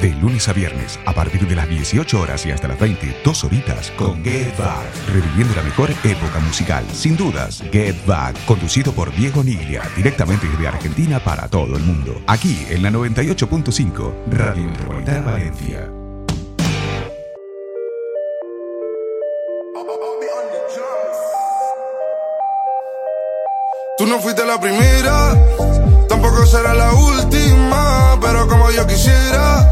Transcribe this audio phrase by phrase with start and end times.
[0.00, 3.44] De lunes a viernes, a partir de las 18 horas y hasta las 20, dos
[3.44, 4.86] horitas con Get Back.
[5.12, 7.62] Reviviendo la mejor época musical, sin dudas.
[7.70, 12.18] Get Back, conducido por Diego Niglia, directamente desde Argentina para todo el mundo.
[12.26, 15.90] Aquí en la 98.5, Radio Metropolitana Valencia.
[23.98, 25.36] Tú no fuiste la primera,
[26.08, 27.39] tampoco será la última,
[28.30, 29.66] pero como yo quisiera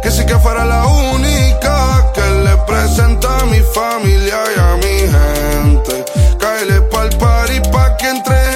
[0.00, 4.98] que sí que fuera la única que le presenta a mi familia y a mi
[5.16, 6.04] gente.
[6.38, 8.47] Cáele pa'l party pa' que entre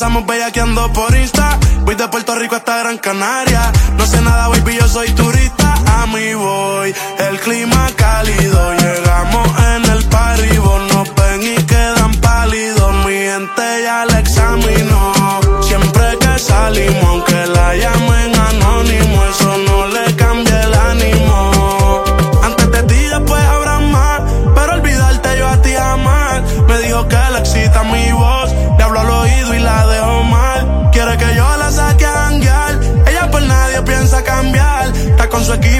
[0.00, 1.58] Empezamos bellaqueando por Insta.
[1.82, 3.70] Voy de Puerto Rico hasta Gran Canaria.
[3.98, 5.74] No sé nada, baby, yo soy turista.
[5.98, 8.72] A mí voy, el clima cálido.
[8.76, 12.94] Llegamos en el party, vos nos ven y quedan pálidos.
[13.04, 15.12] Mi gente ya la examinó.
[15.60, 17.99] Siempre que salimos, aunque la llamen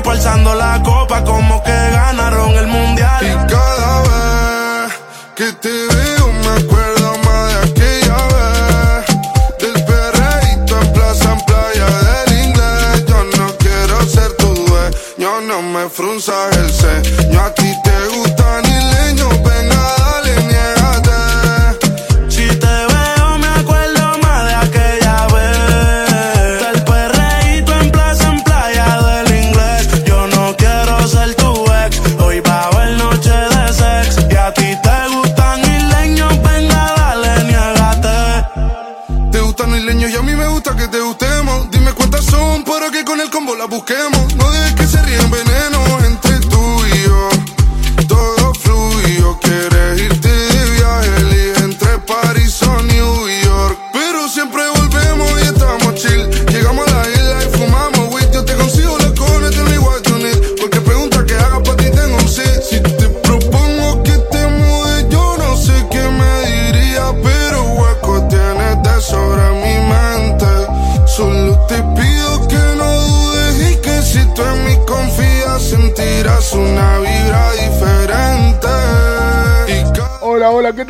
[0.01, 3.23] equipo alzando la copa como que ganaron el mundial.
[3.23, 4.93] Y cada vez
[5.35, 6.10] que te veo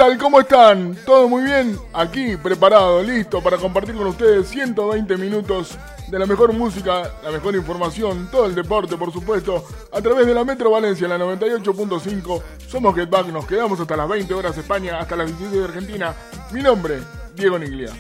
[0.01, 0.17] tal?
[0.17, 0.97] ¿Cómo están?
[1.05, 1.79] ¿Todo muy bien?
[1.93, 5.77] Aquí, preparado, listo para compartir con ustedes 120 minutos
[6.09, 9.63] de la mejor música, la mejor información, todo el deporte, por supuesto,
[9.93, 12.43] a través de la Metro Valencia, la 98.5.
[12.67, 16.15] Somos Get Back, nos quedamos hasta las 20 horas España, hasta las 16 de Argentina.
[16.51, 17.01] Mi nombre,
[17.35, 17.93] Diego Niglia.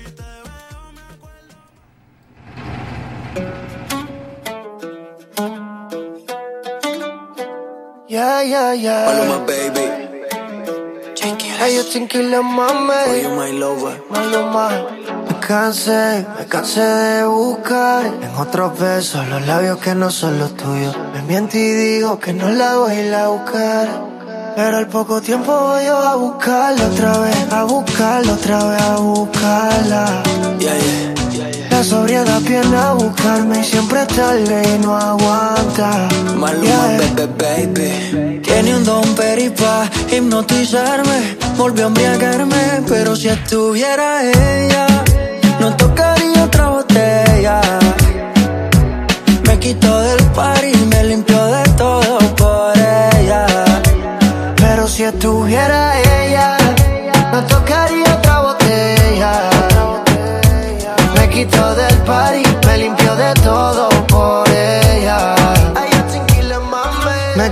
[8.08, 9.04] Yeah, yeah, yeah.
[9.04, 10.09] Paloma, baby.
[11.22, 12.94] Hey, yo tranquila, mami.
[13.04, 13.94] For you, my lover.
[14.08, 14.70] Maluma.
[15.28, 20.56] Me cansé, me cansé de buscar en otros besos los labios que no son los
[20.56, 20.96] tuyos.
[21.12, 23.88] Me miento y digo que no la voy a ir a buscar.
[24.56, 28.96] Pero al poco tiempo voy yo a buscarla otra vez, a buscarla otra vez, a
[28.96, 30.22] buscarla.
[30.58, 31.19] Yeah, yeah.
[31.80, 36.08] La sobriedad viene a buscarme y siempre tarde y no aguanta.
[36.36, 36.98] Maluma, Yeah.
[37.16, 37.72] baby,
[38.12, 38.40] baby.
[38.42, 41.38] Tiene un don peripa hipnotizarme.
[41.56, 44.86] Volvió a embriagarme, pero si estuviera ella,
[45.58, 47.62] no tocaría otra botella.
[49.46, 53.46] Me quitó del par y me limpió de todo por ella.
[54.56, 55.89] Pero si estuviera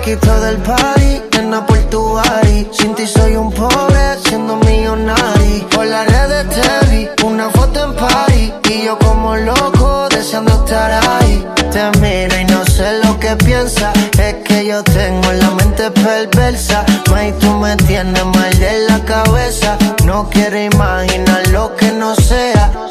[0.08, 2.66] Quitó del party, en por tu body.
[2.72, 5.68] Sin ti soy un pobre, siendo millonario.
[5.68, 8.54] Por las redes te vi, una foto en party.
[8.70, 11.46] Y yo como loco, deseando estar ahí.
[11.70, 13.94] Te miro y no sé lo que piensas.
[14.18, 16.86] Es que yo tengo la mente perversa.
[17.10, 19.76] May tú me tienes tiene mal de la cabeza.
[20.06, 22.87] No quiero imaginar lo que no sea.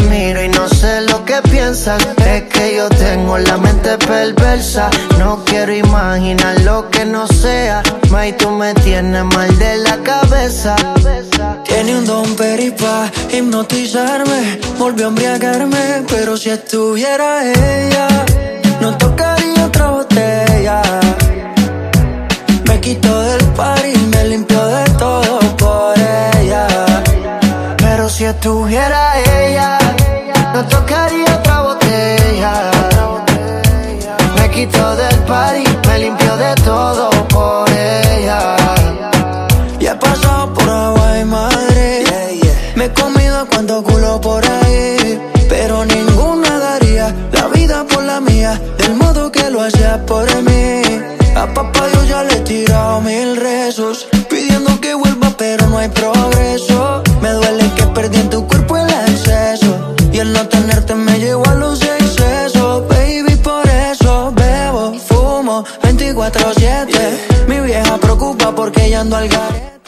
[0.00, 2.02] Y no sé lo que piensas.
[2.24, 4.88] Es que yo tengo la mente perversa.
[5.18, 7.82] No quiero imaginar lo que no sea.
[8.10, 10.76] May, tú me tienes mal de la cabeza.
[11.64, 14.60] Tiene un don peripa hipnotizarme.
[14.78, 16.04] Volvió a embriagarme.
[16.08, 18.08] Pero si estuviera ella,
[18.80, 20.82] no tocaría otra botella
[22.82, 25.31] quitó del par y me limpió de todo
[28.22, 29.78] si estuviera ella,
[30.54, 32.70] no tocaría otra botella.
[34.36, 37.11] Me quitó del par y me limpió de todo
[69.02, 69.28] ando al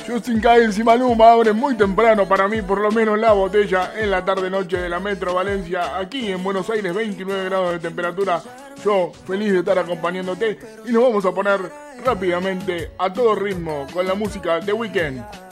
[0.09, 4.11] Justin Kyles y Maluma abren muy temprano para mí, por lo menos la botella en
[4.11, 8.43] la tarde-noche de la Metro Valencia, aquí en Buenos Aires, 29 grados de temperatura.
[8.85, 11.61] Yo feliz de estar acompañándote y nos vamos a poner
[12.05, 15.44] rápidamente a todo ritmo con la música de Weekend.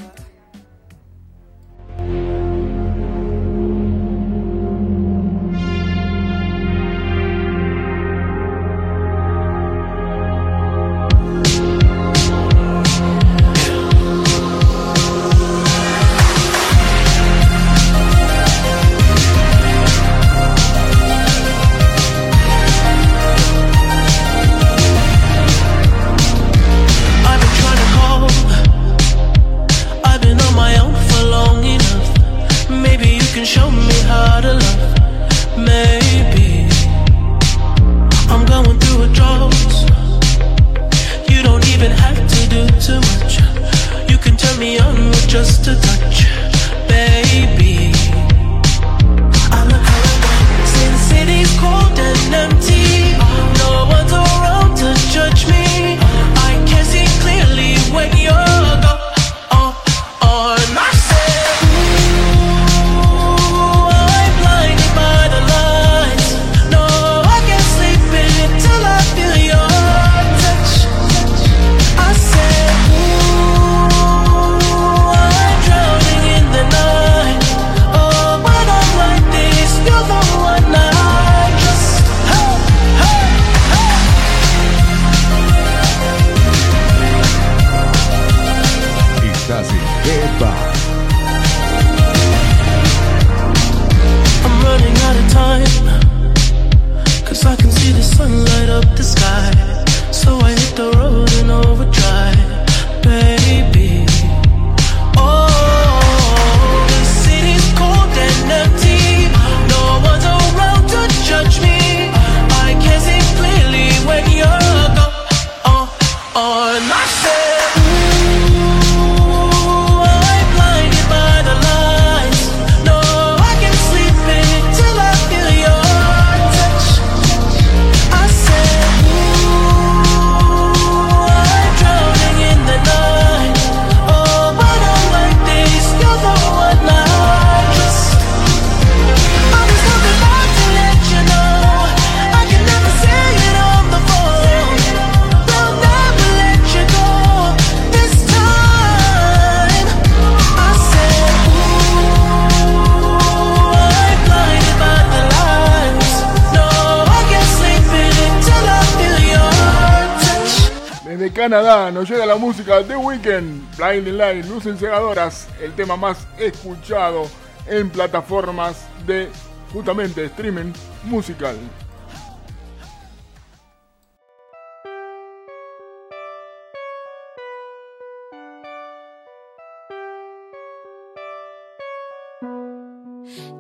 [164.00, 167.28] Blinding Luces Cegadoras, el tema más escuchado
[167.66, 169.28] en plataformas de
[169.72, 170.72] justamente streaming
[171.04, 171.56] musical.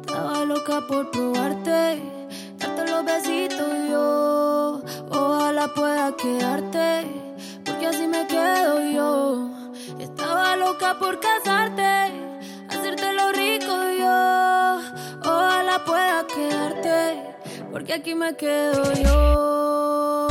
[0.00, 2.02] Estaba loca por probarte,
[2.58, 7.06] darte los besitos yo, ojalá pueda quedarte
[7.64, 9.51] porque así me quedo yo.
[10.56, 12.12] Loca por casarte,
[12.68, 14.78] hacerte lo rico yo.
[15.20, 17.36] Ojalá pueda quedarte,
[17.70, 20.28] porque aquí me quedo yo.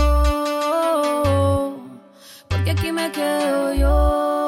[2.48, 4.41] Porque aquí me quedo yo.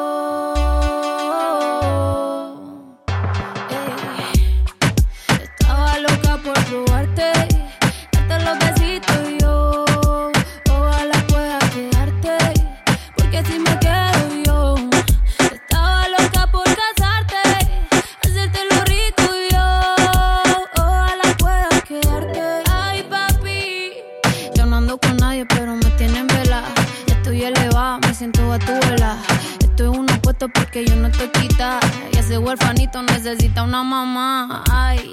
[31.55, 34.63] Y ese huerfanito necesita una mamá.
[34.72, 35.12] Ay,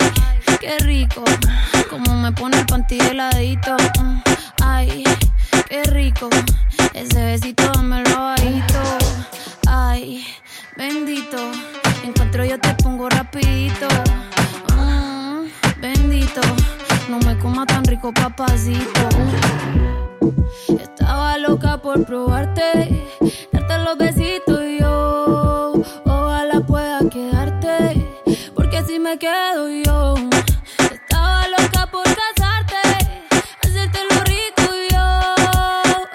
[0.58, 1.22] qué rico.
[1.90, 3.76] Como me pone el panty heladito.
[4.62, 5.04] Ay,
[5.68, 6.30] qué rico.
[6.94, 8.80] Ese besito lo bajito.
[9.68, 10.24] Ay,
[10.78, 11.36] bendito.
[12.04, 13.88] Encuentro yo te pongo rapidito.
[14.78, 15.44] Mm,
[15.82, 16.40] bendito.
[17.10, 19.08] No me coma tan rico, papacito.
[20.68, 23.06] Estaba loca por probarte,
[23.52, 24.19] darte los besitos
[29.10, 30.14] me quedo yo.
[30.78, 32.76] Estaba loca por casarte,
[33.60, 35.34] hacerte lo rico y yo.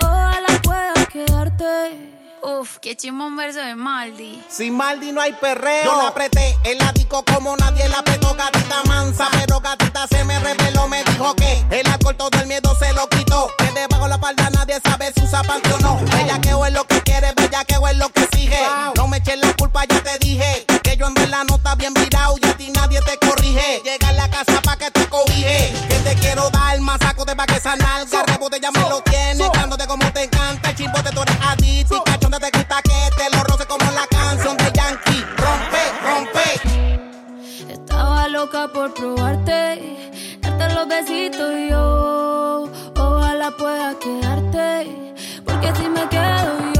[0.01, 2.13] Ojalá pueda quedarte.
[2.41, 4.41] Uf, qué chimón verso de Maldi.
[4.47, 5.83] Sin Maldi no hay perreo.
[5.83, 9.27] Yo la apreté, el disco como nadie la apretó, gatita mansa.
[9.31, 13.09] Pero gatita se me reveló, me dijo que el alcohol todo el miedo se lo
[13.09, 13.49] quitó.
[13.57, 15.99] Que debajo la falda nadie sabe si usa panty o no.
[16.15, 18.59] Bella que es lo que quiere, bella que es lo que sigue.
[18.95, 20.65] No me eches la culpa, ya te dije.
[20.95, 23.81] Que yo en verdad no está bien virado y a ti nadie te corrige.
[23.83, 25.73] Llega a la casa pa' que te cobije.
[25.89, 28.23] Que te quiero dar más saco de pa' que esa nalga.
[28.23, 30.69] Rebote ya me lo tienes, dándote como te encanta.
[30.69, 34.07] El chimbote tú eres adicto y cachonda te gusta que te lo roce como la
[34.07, 35.25] canción de Yankee.
[35.35, 37.73] Rompe, rompe.
[37.73, 42.71] Estaba loca por probarte, darte los besitos y yo.
[42.95, 46.74] Ojalá pueda quedarte, porque si me quedo yo.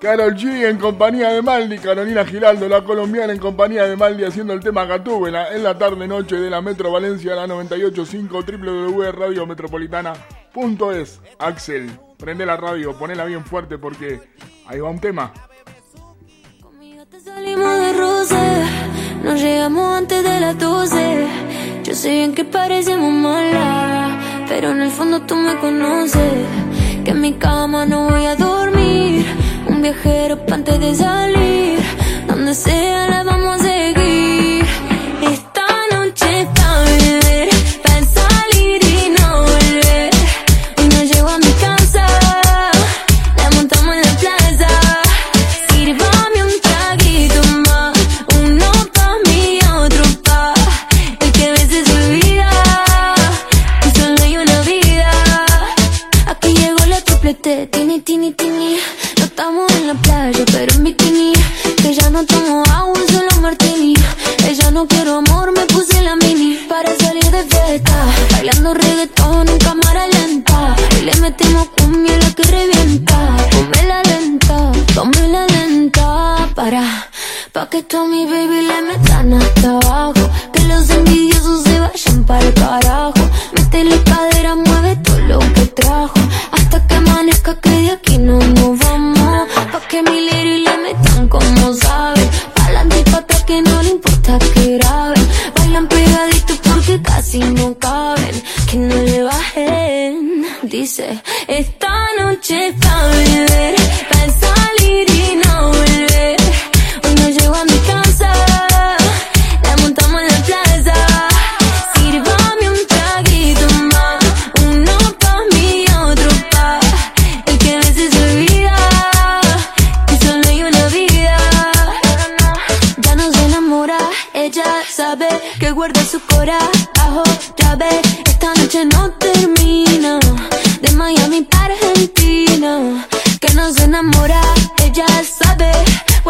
[0.00, 4.54] Carol G en compañía de Maldi, Carolina Giraldo, la colombiana en compañía de Maldi haciendo
[4.54, 11.20] el tema Gatúbela en la tarde noche de la Metro Valencia, la 985 www.radiometropolitana.es.
[11.38, 14.22] Axel, prende la radio, ponela bien fuerte porque
[14.66, 15.34] ahí va un tema.
[16.62, 18.64] Conmigo te salimos de roce,
[19.22, 21.26] nos llegamos antes de las 12.
[21.84, 26.46] Yo sé bien que parecemos malas, pero en el fondo tú me conoces.
[27.04, 29.24] Que en mi cama no voy a dormir,
[29.80, 31.78] un viajero antes de salir.
[32.26, 34.64] Donde sea la vamos a seguir.
[35.22, 37.48] Esta noche pa' beber,
[37.84, 40.10] pa' salir y no volver.
[40.76, 42.04] Hoy no llego a mi casa,
[43.38, 44.70] la montamos en la plaza.
[45.68, 47.98] Sírvame un traguito más,
[48.42, 50.54] uno pa' mí otro pa'
[51.20, 52.50] el que a veces se olvida
[53.82, 55.12] que solo hay una vida.
[56.26, 58.76] Aquí llegó la triplete, tini, tini, tini.
[59.18, 61.32] No estamos la playa, pero en bikini.
[61.82, 63.94] Que ya no tomo agua, solo martini.
[64.48, 67.96] Ella no quiero amor, me puse la mini para salir de fiesta.
[68.32, 70.76] Bailando reggaetón en cámara lenta.
[70.98, 73.18] Y le metimos cumbia la que revienta.
[73.52, 74.56] Ponme la lenta,
[74.94, 76.84] ponme la lenta para.
[77.52, 80.24] Pa' que tú a mi baby le metan hasta abajo.
[80.52, 83.22] Que los envidiosos se vayan para el carajo.
[83.54, 86.20] Mete la cadera, mueve todo lo que trajo.
[86.52, 89.19] Hasta que amanezca que de aquí no nos vamos.
[89.90, 92.30] Que mi lady le metan como saben.
[92.54, 95.28] Pa'lante y pa' atrás que no le importa que graben.
[95.56, 98.42] Bailan pegaditos porque casi no caben.
[98.70, 100.46] Que no le bajen.
[100.62, 103.74] Dice, esta noche es pa' beber,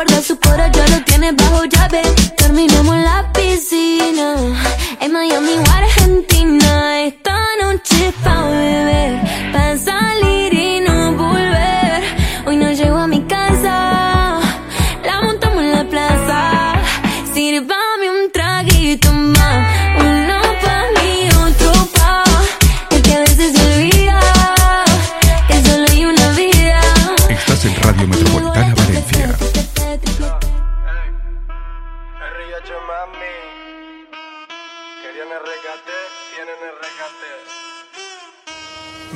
[0.02, 2.19] guarda su corazón, ya lo tiene bajo llave.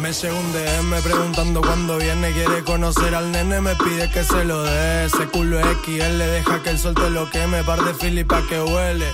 [0.04, 2.30] Me llega un DM preguntando cuándo viene.
[2.32, 5.06] Quiere conocer al nene, me pide que se lo dé.
[5.06, 7.64] Ese culo XL, deja que el sol te lo queme.
[7.64, 9.06] Par de fili pa' que huele.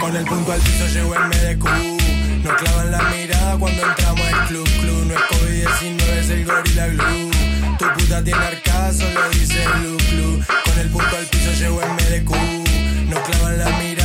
[0.00, 4.48] Con el punto al piso llegó el MDQ Nos clavan la mirada cuando entramos al
[4.48, 5.04] club Club.
[5.04, 7.30] No es COVID-19, es el Gorilla Glue.
[7.78, 11.90] Tu puta tiene arcada, solo dice Blue Club Con el punto al piso llegó el
[11.90, 13.95] MDQ Nos clavan la mirada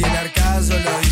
[0.00, 1.09] di l'arcasolo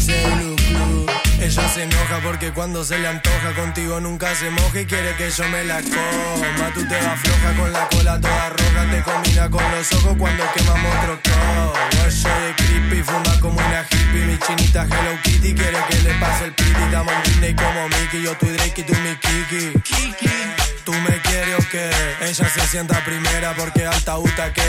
[1.54, 5.64] cuando que cuando se le antoja contigo nunca se moja y quiere que yo me
[5.64, 6.70] la coma.
[6.74, 10.44] Tú te vas floja con la cola toda roja, te combina con los ojos cuando
[10.54, 11.18] quemamos otro
[11.92, 14.26] Yo soy de creepy, fuma como una hippie.
[14.26, 16.82] Mi chinita Hello Kitty quiere que le pase el piti.
[16.82, 20.28] Estamos Disney como Mickey, yo tu Drake y tú mi Kiki.
[20.88, 21.90] Tú me quieres o qué?
[22.22, 24.16] Ella se sienta primera porque alta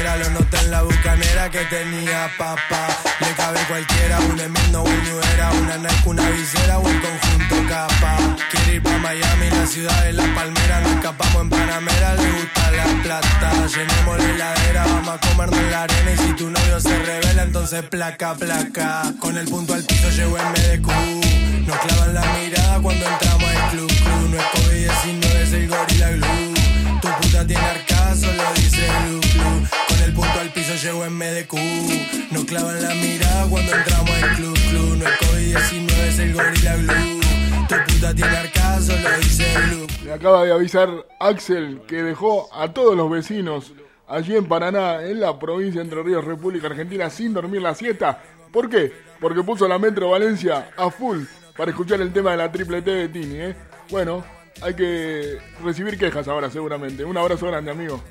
[0.01, 2.89] era Lo noté en la bucanera que tenía papá.
[3.21, 8.17] Le cabe cualquiera, un Emino, un New Era, una Nike, una visera, un conjunto capa.
[8.51, 10.81] Quiere ir pa' Miami, la ciudad de la palmera.
[10.81, 13.51] Nos escapamos en Panamera, le gusta la plata.
[13.67, 16.11] Llenemos la heladera, vamos a comernos la arena.
[16.11, 19.13] Y si tu novio se revela, entonces placa, placa.
[19.19, 21.67] Con el punto al piso llego en MDQ.
[21.67, 24.29] Nos clavan la mirada cuando entramos al club, club.
[24.29, 26.53] No es COVID-19, es el gorila glue.
[27.01, 29.88] Tu puta tiene arcazo, lo dice el club.
[30.09, 32.31] Con el punto al piso llego en MDQ.
[32.31, 34.97] Nos clavan la mirada cuando entramos al club, club.
[34.97, 37.19] No es COVID-19, es el gorila glue.
[37.67, 39.91] Tu puta tiene arcazo, lo dice club.
[40.05, 40.89] Me acaba de avisar
[41.19, 43.73] Axel que dejó a todos los vecinos
[44.07, 48.19] allí en Paraná, en la provincia de Entre Ríos, República Argentina, sin dormir la siesta.
[48.51, 48.91] ¿Por qué?
[49.19, 51.19] Porque puso la Metro Valencia a full
[51.55, 53.55] para escuchar el tema de la triple T de Tini, ¿eh?
[53.91, 54.23] Bueno,
[54.61, 57.05] hay que recibir quejas ahora seguramente.
[57.05, 58.01] Un abrazo grande, amigo.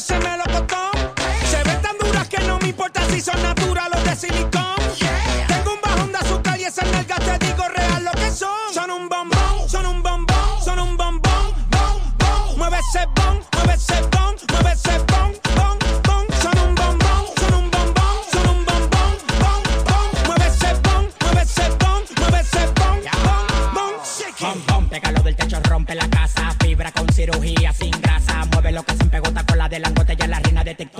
[0.00, 0.90] ese melocotón.
[1.50, 4.59] Se ven tan duras que no me importa si son naturales o de silicón.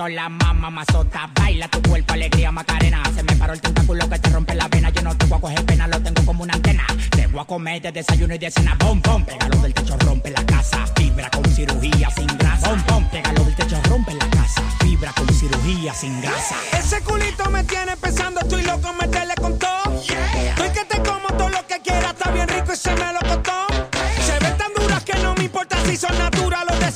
[0.08, 1.30] La mamá mazota.
[1.34, 3.02] Baila tu cuerpo, alegría, macarena.
[3.14, 4.90] Se me paró el tentáculo que te rompe la vena.
[4.90, 6.86] Yo no te voy a coger pena, lo tengo como una antena.
[7.10, 8.76] Te voy a comer de desayuno y de cena.
[8.78, 10.86] Bom, bom, pégalo del techo, rompe la casa.
[10.96, 12.68] Fibra con cirugía sin grasa.
[12.68, 14.62] Bom, bom, pégalo del techo, rompe la casa.
[14.80, 16.56] Fibra con cirugía sin grasa.
[16.78, 20.00] Ese culito me tiene pensando, estoy loco, meterle con todo.
[20.00, 23.20] Estoy que te como todo lo que quieras, está bien rico y se me lo
[23.20, 23.66] costó.
[24.24, 26.90] Se ven tan duras que no me importa si son naturales o de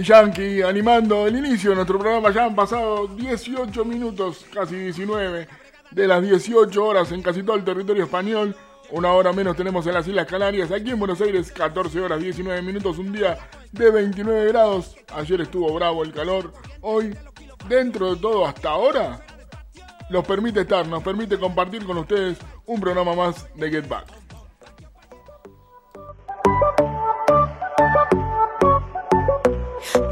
[0.00, 2.30] Yankee animando el inicio de nuestro programa.
[2.30, 5.48] Ya han pasado 18 minutos, casi 19,
[5.90, 8.56] de las 18 horas en casi todo el territorio español.
[8.90, 10.70] Una hora menos tenemos en las Islas Canarias.
[10.70, 13.38] Aquí en Buenos Aires, 14 horas 19 minutos, un día
[13.72, 14.96] de 29 grados.
[15.14, 16.52] Ayer estuvo bravo el calor.
[16.80, 17.14] Hoy,
[17.68, 19.24] dentro de todo, hasta ahora,
[20.10, 24.21] nos permite estar, nos permite compartir con ustedes un programa más de Get Back.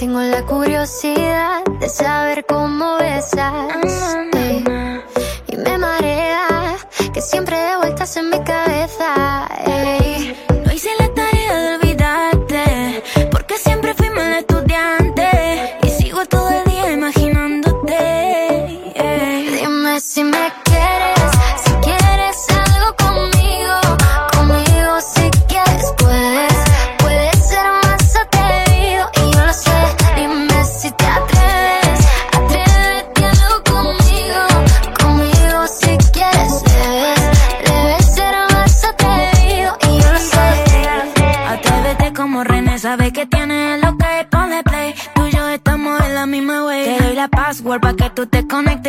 [0.01, 3.53] Tengo la curiosidad de saber cómo besas.
[5.47, 6.79] y me marea
[7.13, 9.47] que siempre de vueltas en mi cabeza.
[10.65, 11.40] No hice la tarea
[47.71, 48.80] password pa' que tú te conectes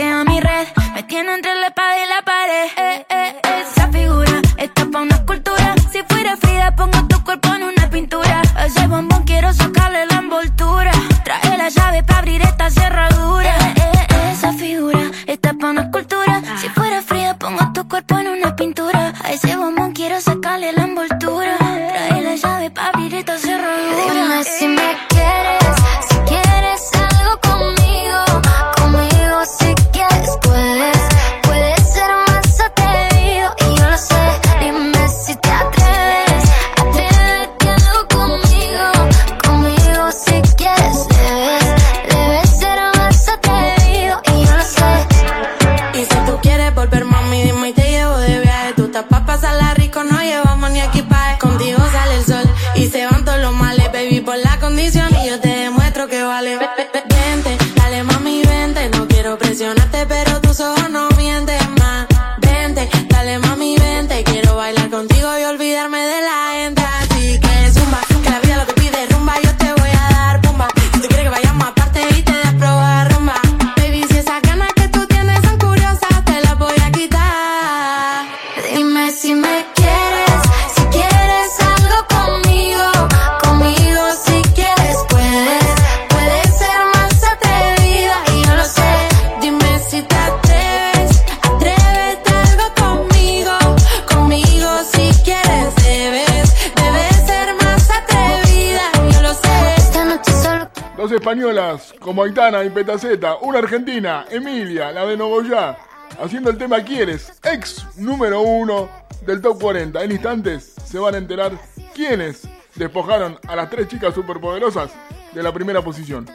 [102.51, 105.77] Susana y Petaceta, una argentina, Emilia, la de Nogoyá,
[106.21, 108.89] haciendo el tema Quieres, ex número uno
[109.25, 110.03] del top 40.
[110.03, 111.53] En instantes se van a enterar
[111.95, 112.41] quiénes
[112.75, 114.91] despojaron a las tres chicas superpoderosas
[115.33, 116.29] de la primera posición.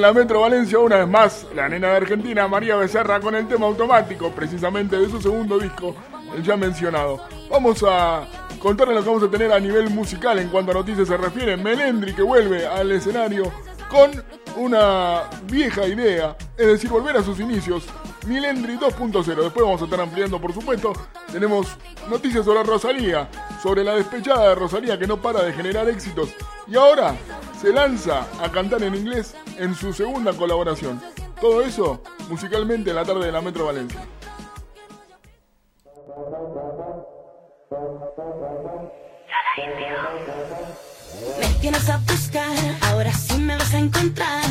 [0.00, 3.46] en la Metro Valencia una vez más la nena de Argentina María Becerra con el
[3.46, 5.94] tema automático, precisamente de su segundo disco,
[6.34, 7.20] el ya mencionado.
[7.50, 8.26] Vamos a
[8.58, 11.58] contarles lo que vamos a tener a nivel musical en cuanto a noticias se refiere.
[11.58, 13.52] Melendri que vuelve al escenario
[13.90, 14.10] con
[14.56, 17.84] una vieja idea, es decir, volver a sus inicios.
[18.26, 20.94] Milendri 2.0, después vamos a estar ampliando por supuesto.
[21.30, 21.76] Tenemos
[22.08, 23.28] noticias sobre Rosalía,
[23.62, 26.30] sobre la despechada de Rosalía que no para de generar éxitos.
[26.66, 27.14] Y ahora
[27.60, 31.00] se lanza a cantar en inglés en su segunda colaboración.
[31.38, 34.00] Todo eso musicalmente en la tarde de la Metro Valencia.
[41.38, 42.56] Me tienes a buscar,
[42.88, 44.44] ahora sí me vas a encontrar.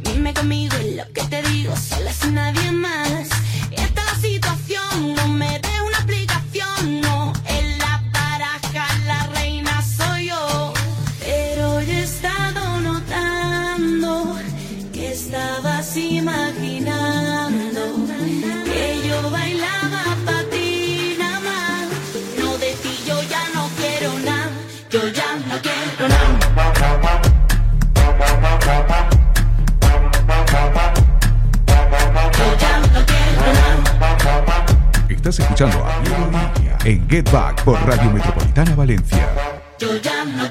[0.00, 3.28] Dime conmigo y lo que te digo, sola sin nadie más.
[3.70, 5.60] Esta la situación no me
[35.38, 36.02] Escuchando a
[36.84, 39.28] en Get Back por Radio Metropolitana Valencia.
[39.78, 40.48] Yo ya no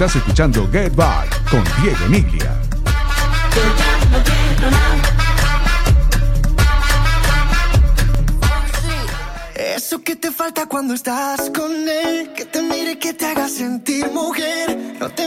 [0.00, 2.54] Estás escuchando Get Back con Diego Niglia.
[9.56, 14.08] Eso que te falta cuando estás con él, que te mire, que te haga sentir
[14.12, 14.78] mujer.
[15.00, 15.26] No te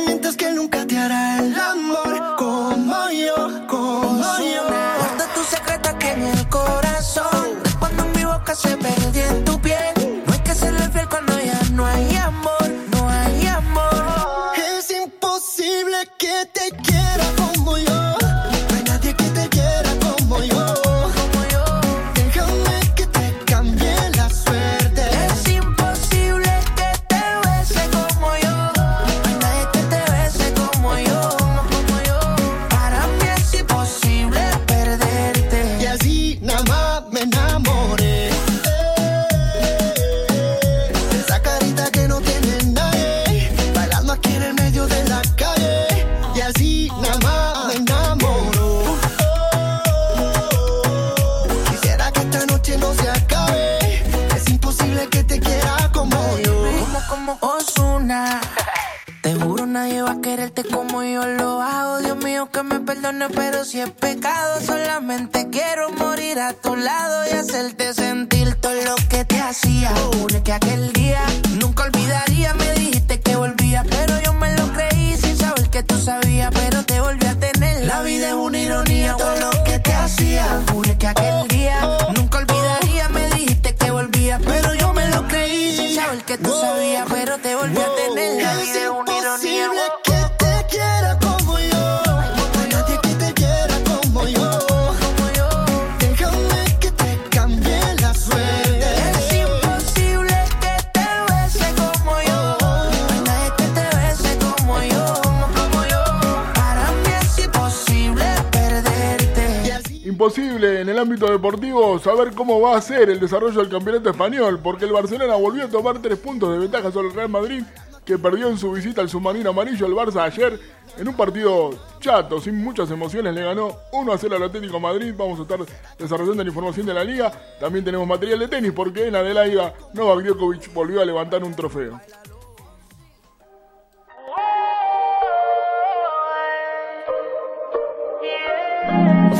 [113.09, 116.91] el desarrollo del campeonato español, porque el Barcelona volvió a tomar tres puntos de ventaja
[116.91, 117.63] sobre el Real Madrid,
[118.05, 120.59] que perdió en su visita al submarino amarillo el Barça ayer,
[120.97, 125.13] en un partido chato, sin muchas emociones, le ganó 1 a 0 al Atlético Madrid.
[125.17, 125.59] Vamos a estar
[125.97, 127.31] desarrollando la información de la liga.
[127.59, 131.99] También tenemos material de tenis, porque en Adelaida Novak Djokovic volvió a levantar un trofeo.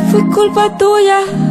[0.10, 1.51] Fue culpa tuya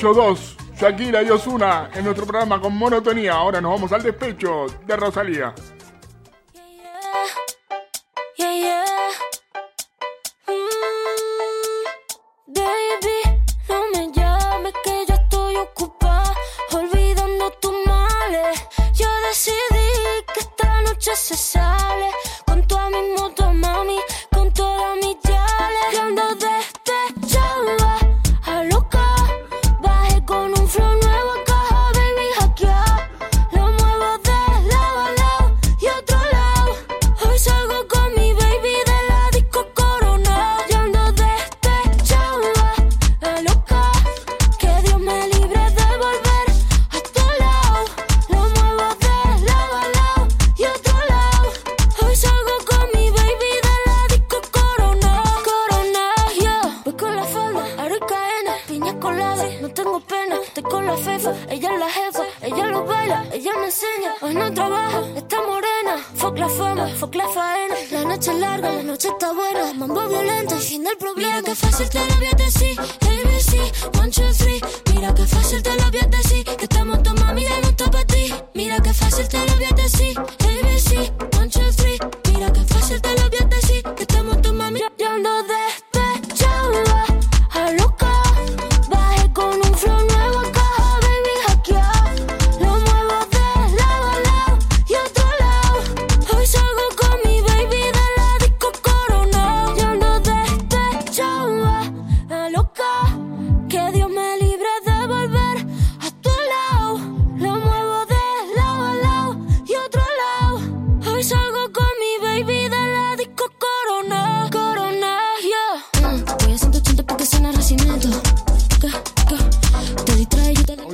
[0.00, 0.56] 2.
[0.80, 3.32] Shakira y Osuna en nuestro programa con monotonía.
[3.32, 5.52] Ahora nos vamos al despecho de Rosalía.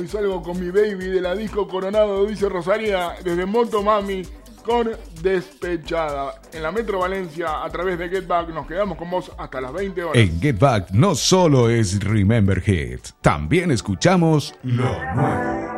[0.05, 4.21] Hoy salgo con mi baby de la disco Coronado, dice Rosalía, desde Moto Mami
[4.63, 4.91] con
[5.23, 6.39] Despechada.
[6.53, 9.73] En la Metro Valencia, a través de Get Back, nos quedamos con vos hasta las
[9.73, 10.21] 20 horas.
[10.21, 15.74] En Get Back no solo es Remember Hits, también escuchamos lo nuevo.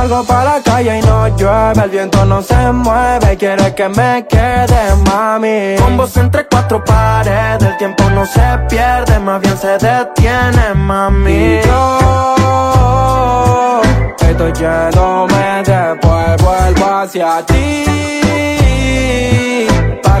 [0.00, 4.26] Salgo para la calle y no llueve, el viento no se mueve, quiere que me
[4.26, 5.76] quede, mami.
[5.78, 11.30] Con vos entre cuatro paredes, el tiempo no se pierde, más bien se detiene, mami.
[11.30, 13.82] Y yo
[14.26, 17.84] estoy yéndome, después vuelvo hacia ti.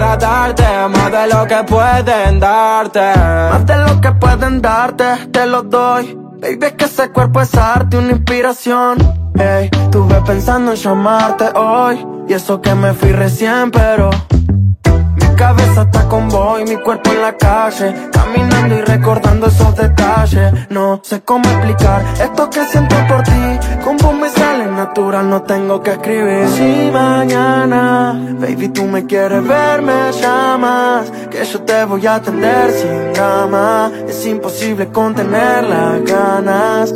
[0.00, 3.12] Para darte más de lo que pueden darte.
[3.18, 6.18] Más de lo que pueden darte, te lo doy.
[6.40, 8.96] Baby, es que ese cuerpo es arte, una inspiración.
[9.38, 12.02] Ey, tuve pensando en llamarte hoy.
[12.26, 14.08] Y eso que me fui recién, pero.
[15.16, 17.94] Mi cabeza está con vos y mi cuerpo en la calle.
[18.10, 20.70] Caminando y recordando esos detalles.
[20.70, 23.58] No sé cómo explicar esto que siento por ti.
[24.80, 26.48] Natural, no tengo que escribir.
[26.56, 31.10] Si mañana, baby, tú me quieres ver, me llamas.
[31.30, 33.90] Que yo te voy a atender sin drama.
[34.08, 36.94] Es imposible contener las ganas.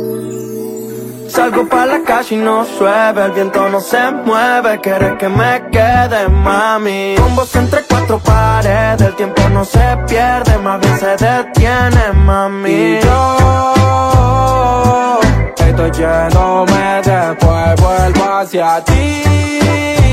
[1.35, 5.53] Salgo pa' la calle y no llueve, el viento no se mueve, quieres que me
[5.75, 7.15] quede, mami.
[7.17, 12.69] Con vos entre cuatro paredes, el tiempo no se pierde, más bien se detiene, mami.
[12.71, 14.05] Y yo
[15.75, 17.44] estoy yéndome, después
[18.05, 20.04] vuelvo hacia ti.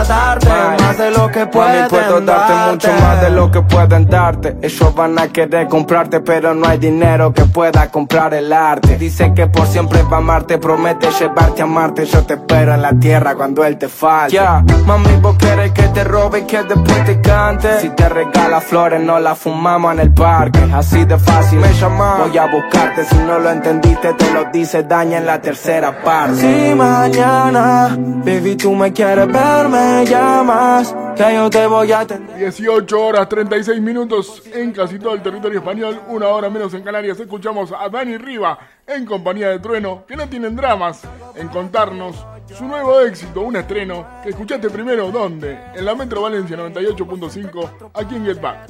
[0.00, 0.48] Para darte
[0.82, 4.56] más de lo que pueden puedo darte mucho más de lo que pueden darte.
[4.62, 8.96] Ellos van a querer comprarte, pero no hay dinero que pueda comprar el arte.
[8.96, 12.06] Dice que por siempre va a amarte, promete llevarte a Marte.
[12.06, 14.36] Yo te espero en la tierra cuando él te falte.
[14.36, 17.80] Ya, mami, vos quieres que te robe y que después te cante.
[17.80, 20.60] Si te regala flores, no las fumamos en el parque.
[20.72, 22.20] Así de fácil, me llamas.
[22.20, 23.04] Voy a buscarte.
[23.04, 26.36] Si no lo entendiste, te lo dice daña en la tercera parte.
[26.36, 29.68] Si mañana, baby, tú me quieres ver,
[30.04, 30.94] llamas.
[31.16, 32.38] Que yo te voy a atender.
[32.38, 37.18] 18 horas 36 minutos en casi todo el territorio español, una hora menos en Canarias.
[37.20, 41.02] Escuchamos a Dani Riva en compañía de Trueno, que no tienen dramas
[41.34, 42.26] en contarnos
[42.56, 45.58] su nuevo éxito, un estreno que escuchaste primero, ¿dónde?
[45.74, 48.68] En la Metro Valencia 98.5, aquí en Get Back.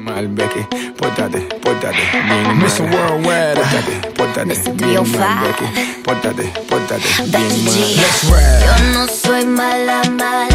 [0.00, 2.82] Malbeque, pórtate, pórtate, bien Mr.
[2.90, 4.72] Worldwide, pórtate, pórtate, Mr.
[4.76, 8.64] bien Malbeque, pórtate, pórtate, bien Malbeque.
[8.64, 10.46] Yo no soy mala, mala,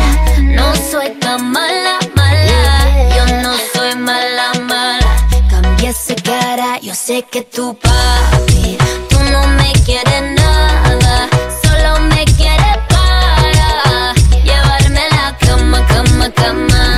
[0.41, 3.15] no soy tan mala, mala.
[3.15, 8.77] Yo no soy mala, mala, cambié esa cara, yo sé que tú papi,
[9.09, 11.29] tú no me quieres nada.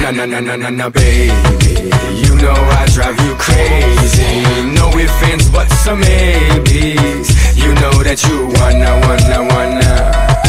[0.07, 1.91] Na na na na na na baby.
[2.23, 4.41] You know I drive you crazy.
[4.73, 7.27] No ifs, ands, buts or maybes.
[7.57, 10.46] You know that you wanna, wanna, wanna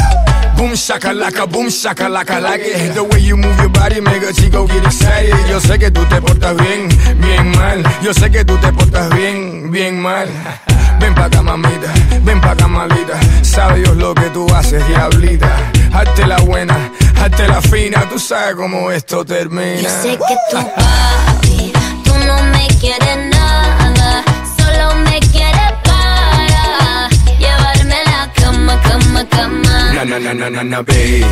[0.58, 2.92] Boom shakalaka, boom shakalaka like it.
[2.94, 5.32] The way you move your body make a chico get excited.
[5.48, 6.88] Yo sé que tú te portas bien,
[7.20, 7.84] bien mal.
[8.02, 10.28] Yo sé que tú te portas bien, bien mal.
[11.00, 11.92] Ven pa' acá mamita,
[12.22, 15.48] ven pa' acá malita Sabe Dios lo que tú haces, diablita.
[15.92, 16.76] Hazte la buena,
[17.22, 18.00] hazte la fina.
[18.08, 19.80] Tú sabes cómo esto termina.
[19.80, 21.72] Yo sé que tu papi,
[22.04, 24.24] tú no me quieres nada.
[24.56, 29.07] Solo me quieres para llevarme a la cama, cama,
[29.38, 31.22] Na na na na na na baby.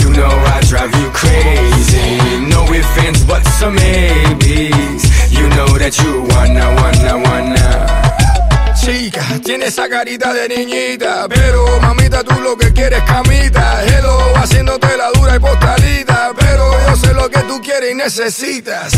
[0.00, 2.16] You know I drive you crazy.
[2.48, 5.04] No ifs, ands, buts or maybes.
[5.30, 8.74] You know that you wanna, wanna, wanna.
[8.80, 13.82] Chica, tiene esa carita de niñita Pero mamita tú lo que quieres camita.
[13.84, 18.92] Hello, haciéndote la dura y postalita Pero yo sé lo que tú quieres y necesitas.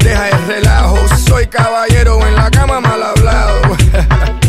[0.00, 3.62] Deja el relajo, soy caballero en la cama mal hablado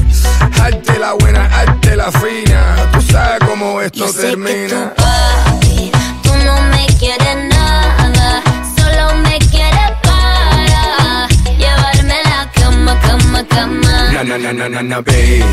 [0.62, 5.04] Hazte la buena, hazte la fina Tú sabes cómo esto Yo sé que termina tu
[5.04, 5.92] papi,
[6.24, 8.42] tú no me quieres nada.
[8.78, 11.28] Solo me quieres para
[11.58, 14.12] llevarme la cama, cama, cama.
[14.12, 15.44] Na na na na na na baby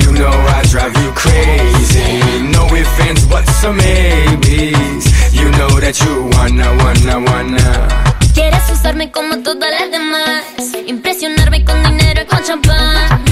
[0.00, 5.98] You know I drive you crazy No ifs, ands, buts or maybes You know that
[6.04, 7.88] you wanna, wanna, wanna
[8.34, 10.44] Quieres usarme como todas las demás.
[10.86, 13.24] Impresionarme con dinero y con champán.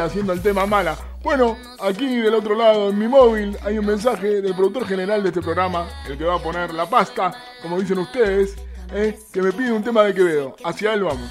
[0.00, 0.96] Haciendo el tema mala.
[1.22, 5.28] Bueno, aquí del otro lado en mi móvil hay un mensaje del productor general de
[5.30, 7.32] este programa, el que va a poner la pasta,
[7.62, 8.56] como dicen ustedes,
[8.92, 10.56] eh, que me pide un tema de Quevedo.
[10.64, 11.30] Hacia él vamos.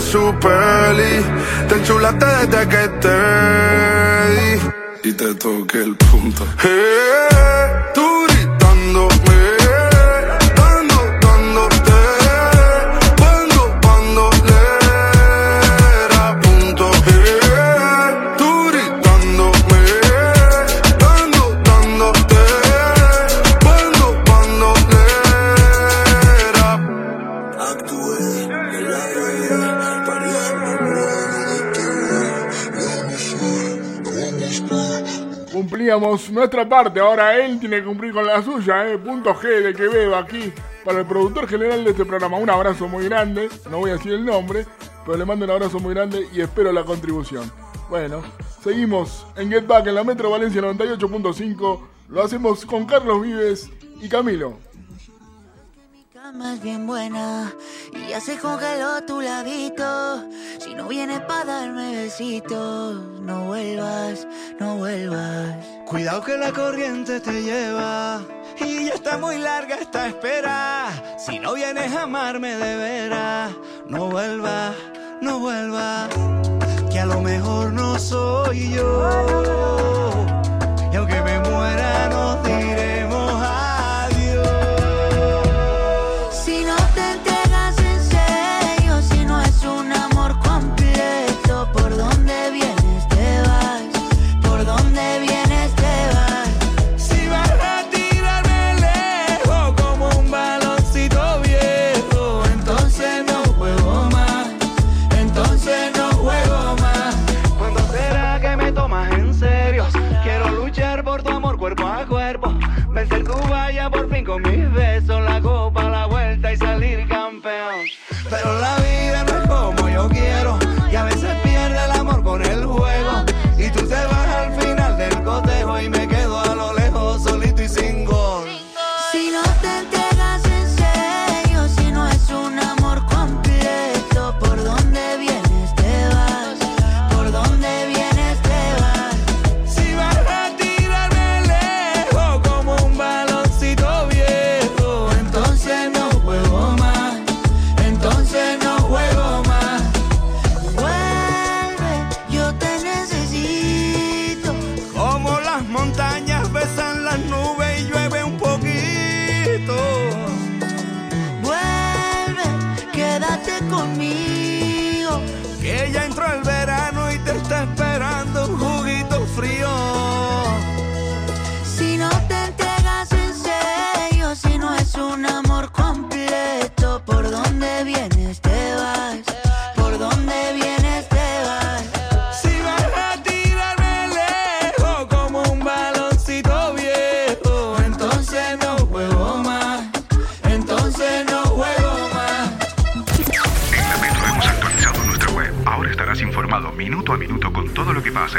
[0.00, 1.24] su peli.
[1.68, 3.18] Te enchulaste desde que te
[4.34, 6.44] di y te toqué el punto.
[6.64, 7.28] Eh,
[7.94, 9.27] tú gritándome,
[35.98, 38.98] Nuestra parte, ahora él tiene que cumplir con la suya, eh.
[38.98, 40.52] Punto G de Quevedo aquí
[40.84, 42.36] para el productor general de este programa.
[42.36, 44.64] Un abrazo muy grande, no voy a decir el nombre,
[45.04, 47.50] pero le mando un abrazo muy grande y espero la contribución.
[47.90, 48.22] Bueno,
[48.62, 51.80] seguimos en Get Back en la Metro Valencia 98.5.
[52.10, 53.70] Lo hacemos con Carlos Vives
[54.00, 54.58] y Camilo.
[56.52, 57.52] es bien buena
[57.92, 60.28] y ya se congeló tu ladito.
[60.60, 64.26] Si no vienes para darme besitos, no vuelvas,
[64.60, 65.77] no vuelvas.
[65.88, 68.20] Cuidado que la corriente te lleva
[68.60, 70.90] y ya está muy larga esta espera.
[71.18, 73.52] Si no vienes a amarme de veras,
[73.86, 74.74] no vuelvas,
[75.22, 76.10] no vuelvas,
[76.92, 79.08] que a lo mejor no soy yo.
[80.92, 82.47] Y aunque me muera no te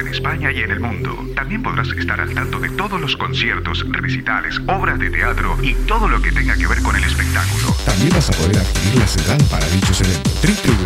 [0.10, 1.26] España y en el mundo.
[1.36, 6.07] También podrás estar al tanto de todos los conciertos, recitales, obras de teatro y todo
[6.07, 7.76] lo que tenga que ver con el espectáculo.
[7.86, 10.34] También vas a poder adquirir la sedal para dichos eventos.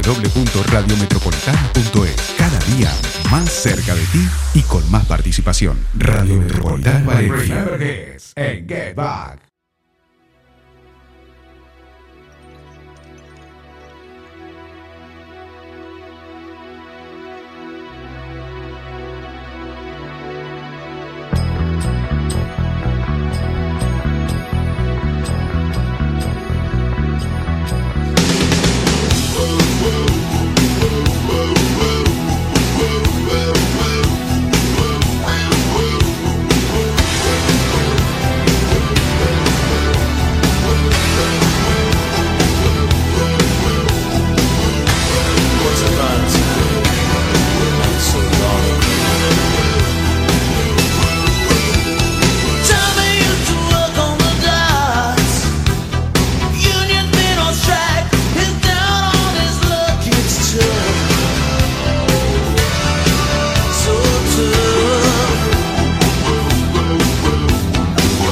[0.05, 2.91] www.radiometropolitana.es Cada día
[3.31, 5.77] más cerca de ti y con más participación.
[5.97, 7.65] Radio Metropolitana Valencia.
[8.35, 9.42] En Get Back.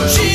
[0.08, 0.31] She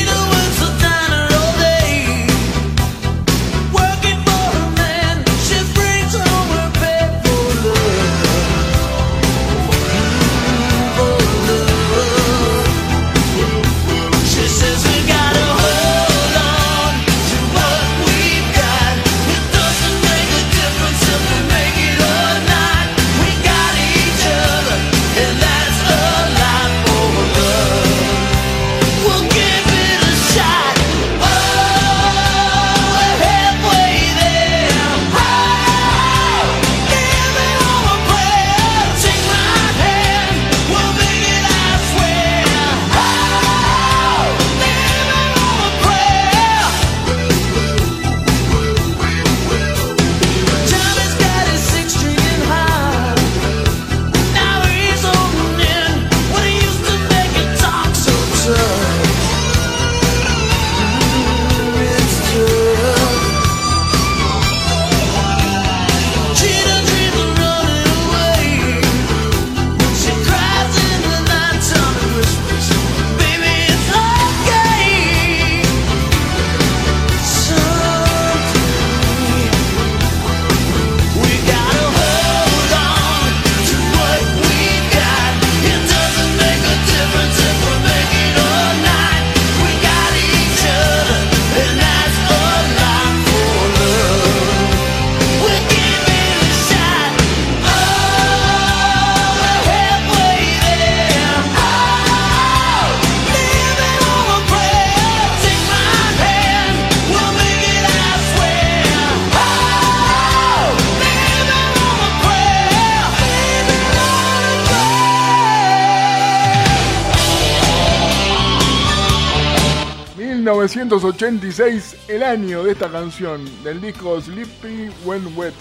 [120.97, 125.53] 1986, el año de esta canción, del disco Sleepy When Wet,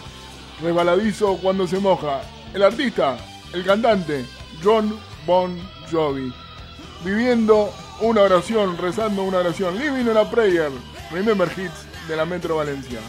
[0.63, 2.23] resbaladizo cuando se moja.
[2.55, 3.19] El artista,
[3.53, 4.25] el cantante,
[4.65, 5.59] John Bon
[5.91, 6.33] Jovi,
[7.05, 7.71] viviendo
[8.01, 10.71] una oración, rezando una oración, living in a prayer,
[11.11, 13.01] remember hits de la Metro Valencia.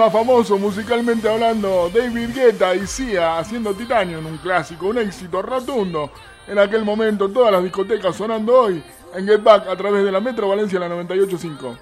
[0.00, 6.10] Más famoso musicalmente hablando, David Guetta y Sia haciendo Titanium, un clásico, un éxito rotundo.
[6.48, 8.82] En aquel momento todas las discotecas sonando hoy
[9.14, 11.76] en Get Back a través de la Metro Valencia la 985.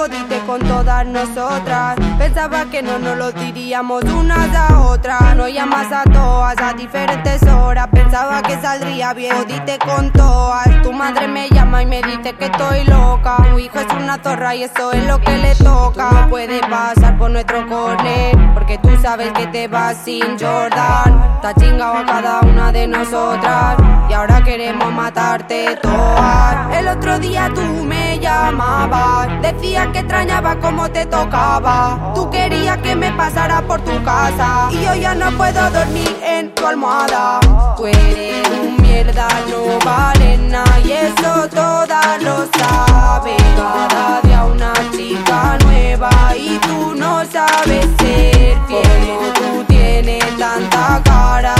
[0.00, 1.94] Tú jodiste con todas nosotras.
[2.16, 5.36] Pensaba que no nos lo diríamos unas a otras.
[5.36, 7.86] No llamas a todas a diferentes horas.
[7.88, 10.82] Pensaba que saldría bien, jodiste con todas.
[10.82, 13.46] Tu madre me llama y me dice que estoy loca.
[13.50, 16.10] Tu hijo es una zorra y eso es lo que le toca.
[16.10, 18.54] No puede pasar por nuestro corner.
[18.54, 21.34] Porque tú sabes que te vas sin Jordan.
[21.34, 23.76] Está chingado a cada una de nosotras.
[24.10, 26.76] Y ahora queremos matarte todas.
[26.76, 29.28] El otro día tú me llamabas.
[29.40, 32.10] Decía que extrañaba como te tocaba.
[32.12, 34.68] Tú querías que me pasara por tu casa.
[34.72, 37.38] Y yo ya no puedo dormir en tu almohada.
[37.76, 40.80] Tú eres un mierda, no vale nada.
[40.80, 43.36] Y eso todas lo saben.
[43.56, 46.10] Cada día una chica nueva.
[46.36, 49.32] Y tú no sabes ser fiel.
[49.34, 51.59] Tú tienes tanta cara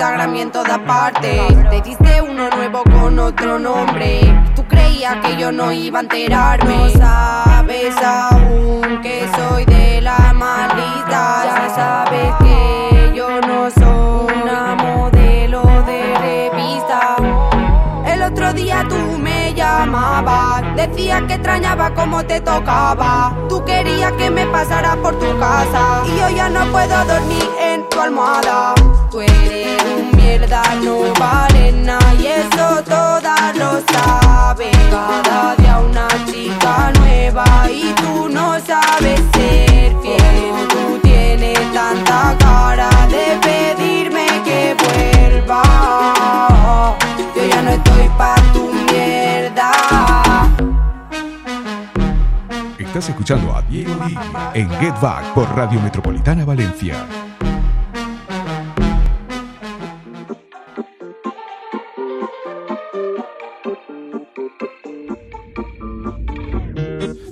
[0.00, 1.68] Instagram y en todas partes.
[1.68, 4.22] Te hiciste uno nuevo con otro nombre.
[4.56, 6.74] Tú creías que yo no iba a enterarme.
[6.74, 11.44] No sabes aún que soy de la maldita.
[11.44, 17.16] Ya sabes que yo no soy una modelo de revista.
[18.06, 23.36] El otro día tú me llamabas, decías que extrañaba como te tocaba.
[23.50, 27.86] Tú querías que me pasara por tu casa y yo ya no puedo dormir en
[27.90, 28.72] tu almohada.
[29.10, 34.70] Tú eres un mierda, no vale nada y eso todas lo saben.
[34.88, 40.68] Cada día una chica nueva y tú no sabes ser fiel.
[40.68, 46.96] Tú tienes tanta cara de pedirme que vuelva.
[47.34, 49.72] Yo ya no estoy pa' tu mierda.
[52.78, 56.94] Estás escuchando a Diego Línea en Get Back por Radio Metropolitana Valencia.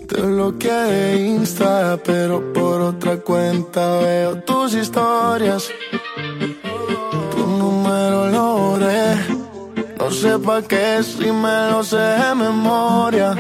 [0.09, 5.71] Te bloqueé de Insta, pero por otra cuenta veo tus historias.
[7.33, 9.15] Tu número lo borré.
[9.99, 13.35] No sé pa' qué si me lo sé de memoria.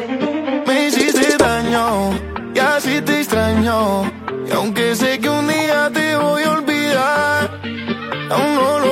[0.66, 2.10] Me hiciste daño
[2.54, 4.02] y así te extraño.
[4.46, 7.60] Y aunque sé que un día te voy a olvidar,
[8.30, 8.87] aún no lo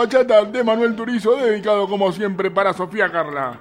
[0.00, 3.60] bachata de Manuel Turizo, dedicado como siempre para Sofía Carla.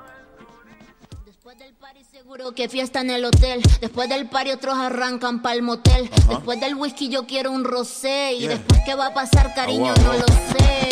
[2.11, 3.61] Seguro que fiesta en el hotel.
[3.81, 6.09] Después del party otros arrancan pa'l motel.
[6.29, 8.33] Después del whisky yo quiero un rosé.
[8.33, 8.49] Y Yeah.
[8.51, 10.19] después qué va a pasar, cariño, wow, no wow.
[10.19, 10.89] lo sé.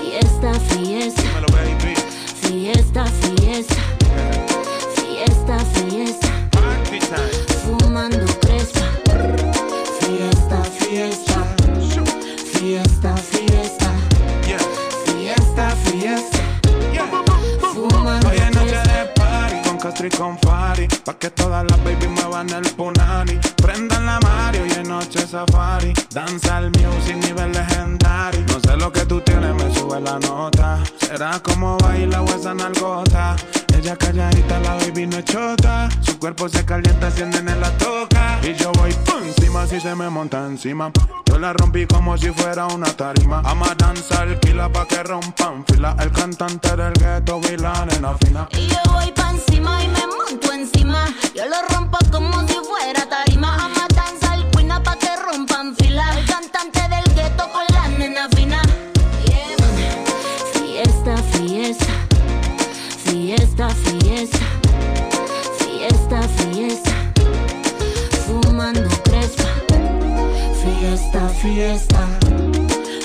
[0.00, 1.22] Fiesta, fiesta.
[2.42, 3.82] Fiesta, fiesta.
[4.96, 6.28] Fiesta, fiesta.
[7.64, 8.86] Fumando crespa.
[10.00, 11.56] Fiesta, fiesta.
[12.58, 13.41] Fiesta, fiesta.
[15.92, 16.38] Fiesta.
[17.74, 20.88] Fumando Hoy es noche de party con Castro y con Fari.
[21.04, 23.38] Pa' que todas las baby muevan el punani.
[23.56, 25.92] Prendan la Mario y es noche safari.
[26.10, 28.40] Danza el music nivel legendario.
[28.46, 30.82] No sé lo que tú tienes, me sube la nota.
[30.98, 33.36] Será como baila o esa nalgota.
[33.82, 35.88] Ella calladita, la baby no chota.
[36.02, 38.38] Su cuerpo se calienta, encienden en la toca.
[38.44, 40.92] Y yo voy pum, encima si se me monta encima.
[41.26, 43.42] Yo la rompí como si fuera una tarima.
[43.44, 45.96] Ama danzar, kila pa' que rompan fila.
[45.98, 48.48] El cantante del ghetto y la nena fina.
[48.52, 51.04] Y yo voy pa' encima y me monto encima.
[51.34, 53.81] Yo lo rompo como si fuera tarima.
[63.54, 64.38] Fiesta, fiesta.
[65.58, 66.90] Fiesta, fiesta.
[68.24, 69.44] Fumando crespa.
[70.62, 72.08] Fiesta, fiesta.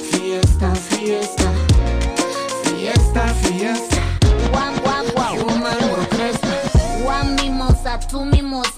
[0.09, 1.56] Fiesta, fiesta.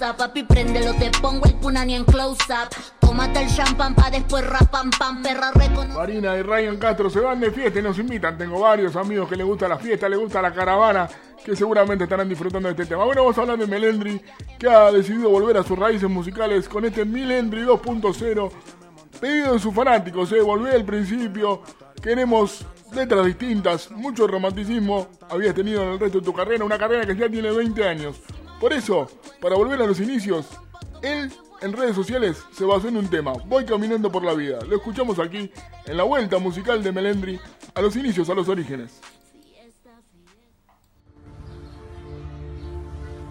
[0.00, 2.74] Papi, préndelo, te pongo el punani en close up.
[3.00, 5.52] Tómate el champán pa' después rapam pam, perra.
[5.94, 8.38] Marina y Ryan Castro se van de fiesta y nos invitan.
[8.38, 11.06] Tengo varios amigos que les gusta la fiesta, les gusta la caravana,
[11.44, 13.04] que seguramente estarán disfrutando de este tema.
[13.04, 14.22] Bueno, vamos a hablar de Melendri,
[14.58, 18.50] que ha decidido volver a sus raíces musicales con este Melendri 2.0.
[19.20, 21.60] Pedido de sus fanáticos, eh, volver al principio.
[22.02, 27.04] Queremos letras distintas, mucho romanticismo habías tenido en el resto de tu carrera, una carrera
[27.04, 28.16] que ya tiene 20 años.
[28.60, 29.08] Por eso,
[29.40, 30.46] para volver a los inicios,
[31.00, 31.32] él
[31.62, 34.58] en redes sociales se basó en un tema, Voy caminando por la vida.
[34.68, 35.50] Lo escuchamos aquí,
[35.86, 37.40] en la vuelta musical de Melendri,
[37.74, 39.00] a los inicios, a los orígenes.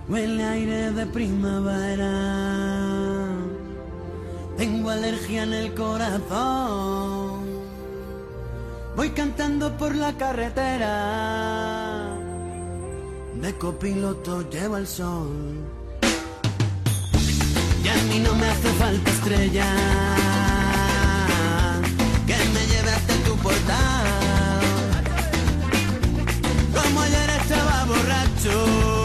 [0.07, 2.07] Huele aire de primavera,
[4.57, 7.45] tengo alergia en el corazón,
[8.95, 12.09] voy cantando por la carretera
[13.42, 15.30] de copiloto lleva el sol.
[17.84, 19.66] Y a mí no me hace falta estrella
[22.28, 24.08] que me lleve hasta tu portal.
[26.74, 28.99] Como ayer estaba borracho.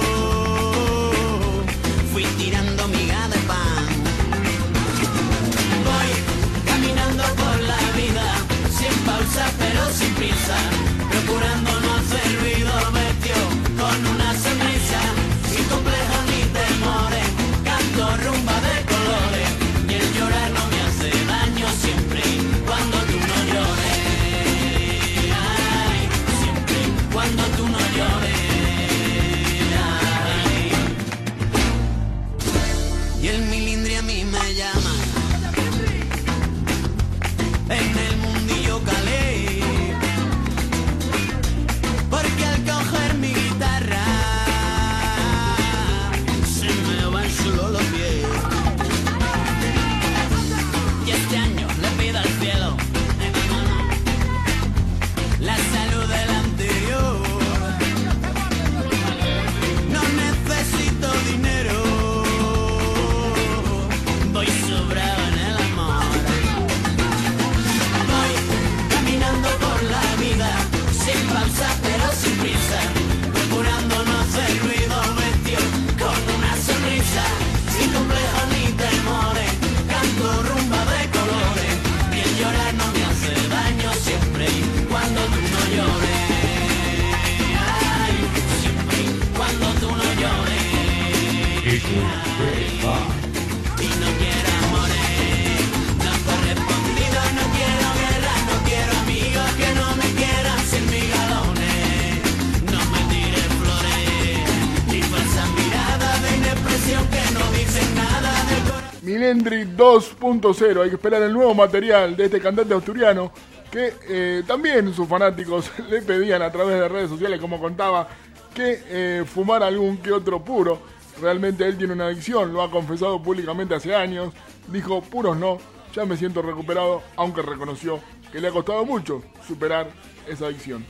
[109.15, 110.83] Milendri 2.0.
[110.83, 113.33] Hay que esperar el nuevo material de este cantante asturiano
[113.71, 118.09] que eh, también sus fanáticos le pedían a través de redes sociales, como contaba,
[118.55, 120.94] que eh, fumara algún que otro puro.
[121.21, 124.33] Realmente él tiene una adicción, lo ha confesado públicamente hace años.
[124.69, 125.59] Dijo, puros no,
[125.95, 128.01] ya me siento recuperado, aunque reconoció
[128.33, 129.89] que le ha costado mucho superar
[130.27, 130.85] esa adicción.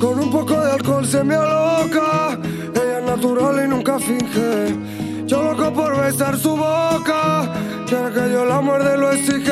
[0.00, 2.38] Con un poco de alcohol se me aloca.
[2.74, 5.11] Ella es natural y nunca finge.
[5.32, 7.50] Yo loco por besar su boca,
[7.86, 9.50] quiere que yo la muerde lo exige.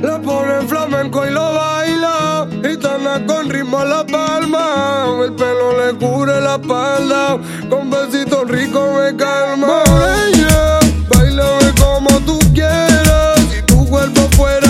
[0.00, 5.06] La pone en flamenco y lo baila, y tana con ritmo a la palma.
[5.24, 7.36] El pelo le cubre la espalda,
[7.68, 9.82] con besitos ricos me calma.
[9.86, 14.67] Por ella, bailame como tú quieras, si tu cuerpo fuera.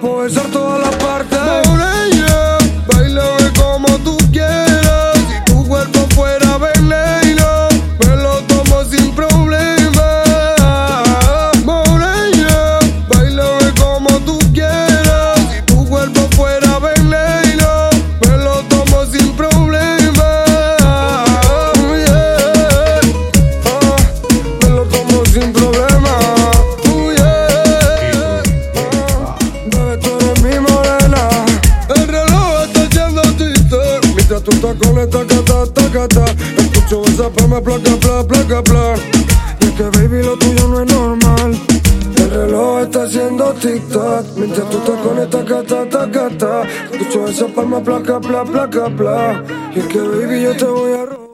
[0.00, 0.49] boys are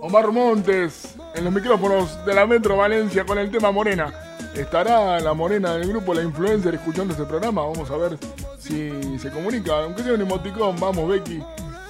[0.00, 4.12] Omar Montes en los micrófonos de la Metro Valencia con el tema Morena.
[4.54, 7.62] ¿Estará la morena del grupo, la influencer, escuchando este programa?
[7.62, 8.16] Vamos a ver
[8.57, 9.82] si se comunica.
[9.82, 11.42] Aunque sea un emoticón, vamos Becky,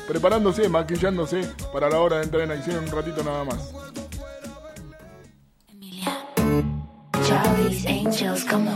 [0.09, 3.71] preparándose, maquillándose para la hora de entrar en acción un ratito nada más.
[5.69, 6.25] Emilia.
[7.23, 8.76] Charlie's Angels, come.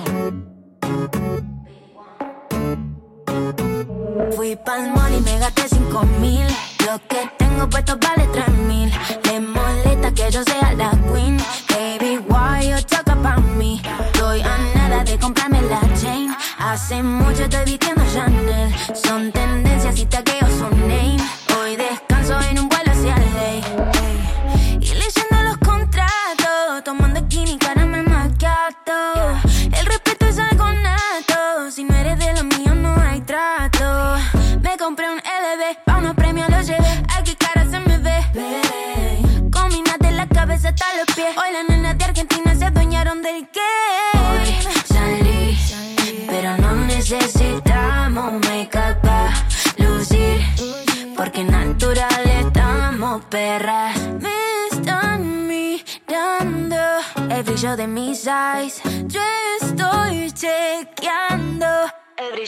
[5.91, 6.47] 5 mil.
[6.87, 8.93] Lo que tengo puesto vale 3 mil.
[9.25, 11.37] Le molesta que yo sea la queen.
[11.69, 13.83] Baby, why you talk about me?
[14.07, 16.33] Estoy a nada de comprarme la chain.
[16.59, 17.80] Hace mucho te vi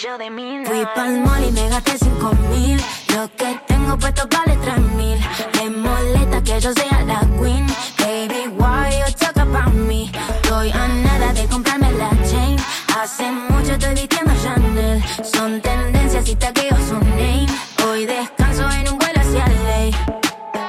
[0.02, 2.80] brillo de Fui pa'l mall y me gasté cinco mil.
[3.14, 5.18] Lo que tengo puesto vale tres mil.
[5.56, 7.66] Me molesta que yo sea la queen.
[7.98, 10.10] Baby, why you talk about me?
[10.42, 12.56] Estoy a nada de comprarme la chain.
[13.00, 15.02] Hace mucho estoy vistiendo Chanel.
[15.22, 17.46] Son tendencias y tagueo su name.
[17.86, 19.94] Hoy descanso en un vuelo hacia ley.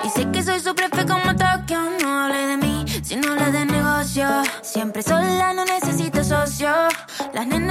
[0.03, 1.79] Y sé que soy su prefe como Tokio.
[2.01, 4.27] No hable de mí si no habla de negocio.
[4.61, 6.69] Siempre sola, no necesito socio.
[7.33, 7.62] Las nenas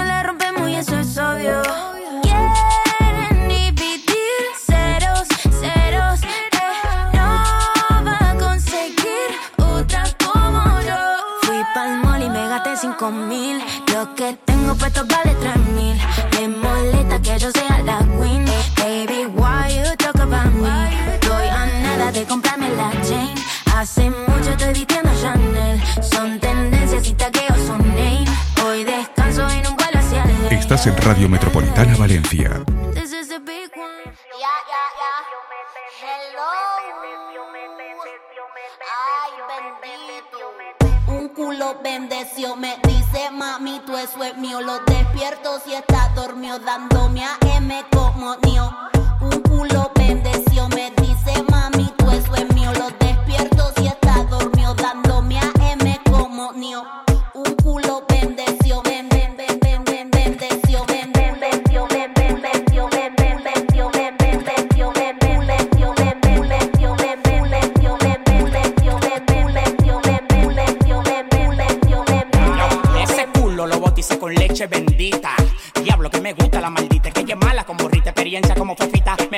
[31.04, 32.81] Radio Metropolitana Valencia.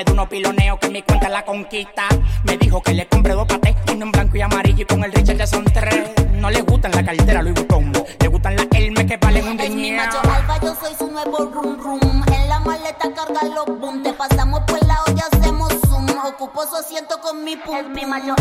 [0.05, 2.03] Da unos piloneos que mi cuenta la conquista.
[2.45, 5.13] Me dijo que le compré dos patés, uno en blanco y amarillo y con el
[5.13, 6.11] Richard ya son tres.
[6.33, 9.71] No le gustan la cartera Louis Vuitton, le gustan las Hermes que valen un Es
[9.71, 12.25] mi macho alfa, yo soy su nuevo rum rum.
[12.33, 14.03] En la maleta carga los boom.
[14.03, 16.07] Te pasamos por la olla, hacemos zoom.
[16.27, 17.77] Ocupo su asiento con mi pum.
[17.77, 18.35] Es mi macho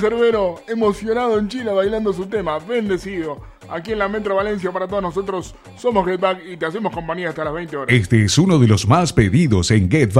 [0.00, 3.38] Cancerbero, emocionado en Chile bailando su tema, bendecido.
[3.68, 7.28] Aquí en la Metro Valencia para todos nosotros somos Get Back y te hacemos compañía
[7.28, 7.94] hasta las 20 horas.
[7.94, 10.14] Este es uno de los más pedidos en Get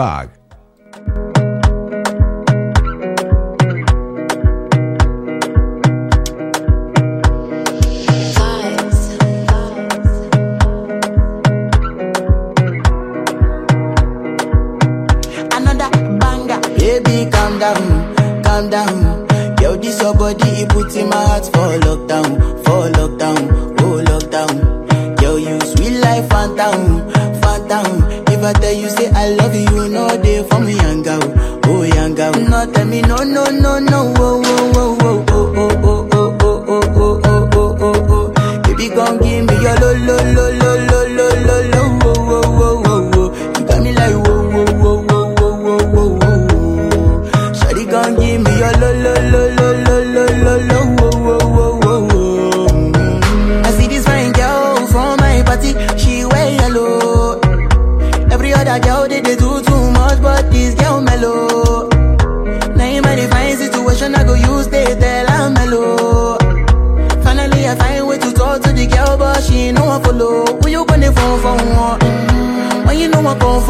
[29.12, 31.20] say I love you, no they for me, young girl,
[31.66, 32.32] oh young girl.
[32.32, 35.19] No, tell me no, no, no, no, oh, oh, oh, oh,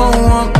[0.09, 0.53] one,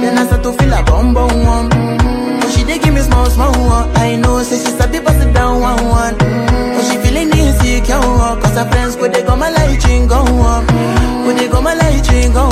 [0.00, 1.70] then I start to feel a bum bum one.
[1.70, 3.88] Mm, But she dey give me small small one.
[3.96, 6.14] I know, say she's a bit pass it down one one.
[6.16, 8.00] Mm, But she feeling insecure,
[8.42, 10.66] cause her friends go they go my light ring go on,
[11.24, 12.44] go they go my light ring go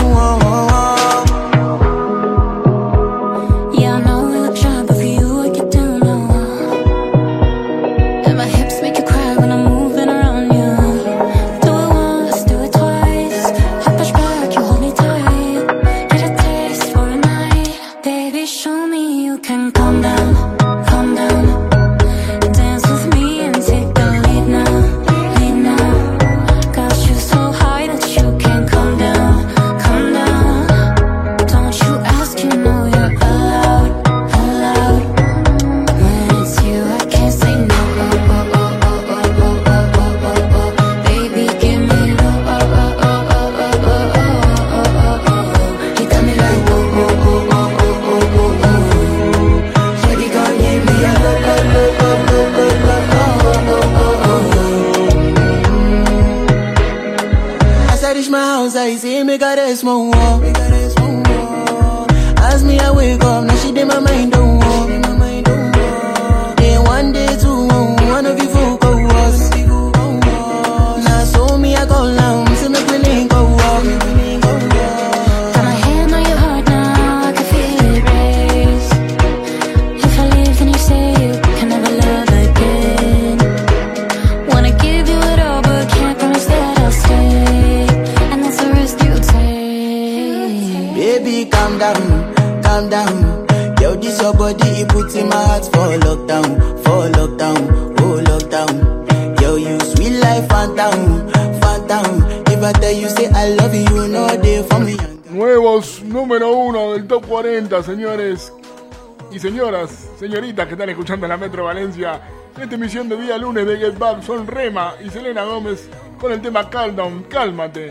[110.21, 112.21] señoritas que están escuchando en la Metro Valencia.
[112.55, 115.89] En esta emisión de día lunes de Get Back son Rema y Selena Gómez
[116.21, 117.91] con el tema Calm Down, Cálmate.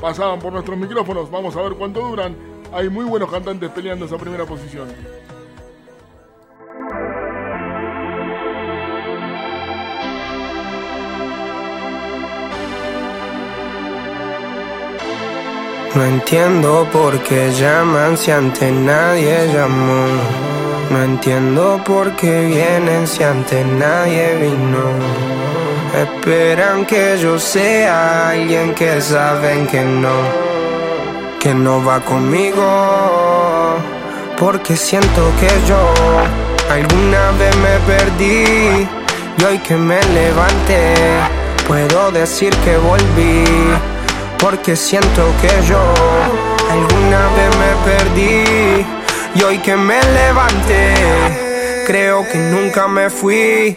[0.00, 2.36] Pasaban por nuestros micrófonos, vamos a ver cuánto duran.
[2.72, 4.86] Hay muy buenos cantantes peleando esa primera posición.
[15.96, 20.43] No entiendo por qué llaman si antes nadie llamó.
[20.90, 24.84] No entiendo por qué vienen si antes nadie vino.
[25.94, 30.16] Esperan que yo sea alguien que saben que no,
[31.40, 33.76] que no va conmigo.
[34.38, 35.80] Porque siento que yo
[36.70, 38.88] alguna vez me perdí
[39.38, 40.94] y hoy que me levanté
[41.66, 43.44] puedo decir que volví.
[44.38, 45.80] Porque siento que yo
[49.34, 50.94] y hoy que me levanté
[51.86, 53.76] creo que nunca me fui.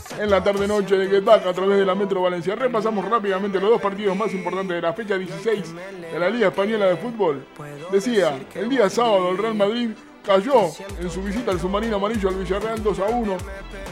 [0.19, 2.55] en la tarde-noche de Get Back a través de la Metro Valencia.
[2.55, 5.75] Repasamos rápidamente los dos partidos más importantes de la fecha 16
[6.11, 7.45] de la Liga Española de Fútbol.
[7.91, 9.89] Decía, el día sábado el Real Madrid
[10.25, 10.67] cayó
[10.99, 13.37] en su visita al submarino amarillo al Villarreal 2 a 1.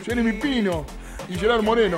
[0.05, 0.85] Jeremy Pino
[1.27, 1.97] y Gerard Moreno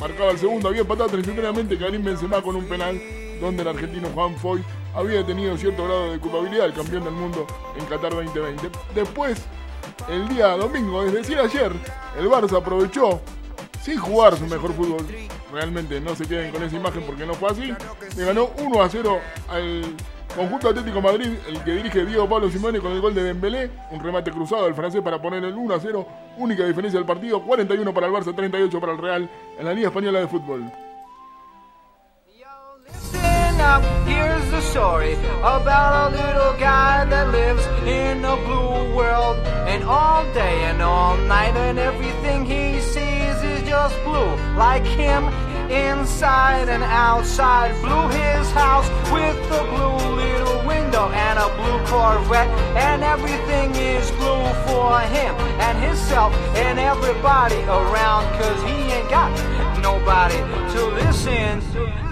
[0.00, 3.00] marcaba el segundo, había empatado transitoriamente Karim Benzema con un penal
[3.40, 4.62] donde el argentino Juan Foy
[4.94, 7.46] había tenido cierto grado de culpabilidad, el campeón del mundo
[7.78, 8.70] en Qatar 2020.
[8.94, 9.38] Después,
[10.08, 11.72] el día domingo, es decir ayer,
[12.18, 13.20] el Barça aprovechó,
[13.88, 15.06] sin jugar su mejor fútbol,
[15.50, 17.74] realmente no se queden con esa imagen porque no fue así,
[18.16, 19.82] le ganó 1 a 0 al
[20.36, 24.00] conjunto Atlético Madrid, el que dirige Diego Pablo Simone con el gol de Dembélé, un
[24.00, 26.06] remate cruzado del francés para poner el 1 a 0,
[26.36, 29.88] única diferencia del partido, 41 para el Barça, 38 para el Real en la Liga
[29.88, 30.70] Española de Fútbol.
[34.06, 34.52] Here's
[43.68, 44.32] just blue.
[44.56, 45.24] Like him,
[45.70, 47.70] inside and outside.
[47.84, 52.48] Blue his house with a blue little window and a blue Corvette.
[52.76, 55.34] And everything is blue for him
[55.66, 56.32] and himself
[56.64, 58.24] and everybody around.
[58.40, 59.30] Cause he ain't got
[59.82, 60.38] nobody
[60.72, 62.08] to listen to.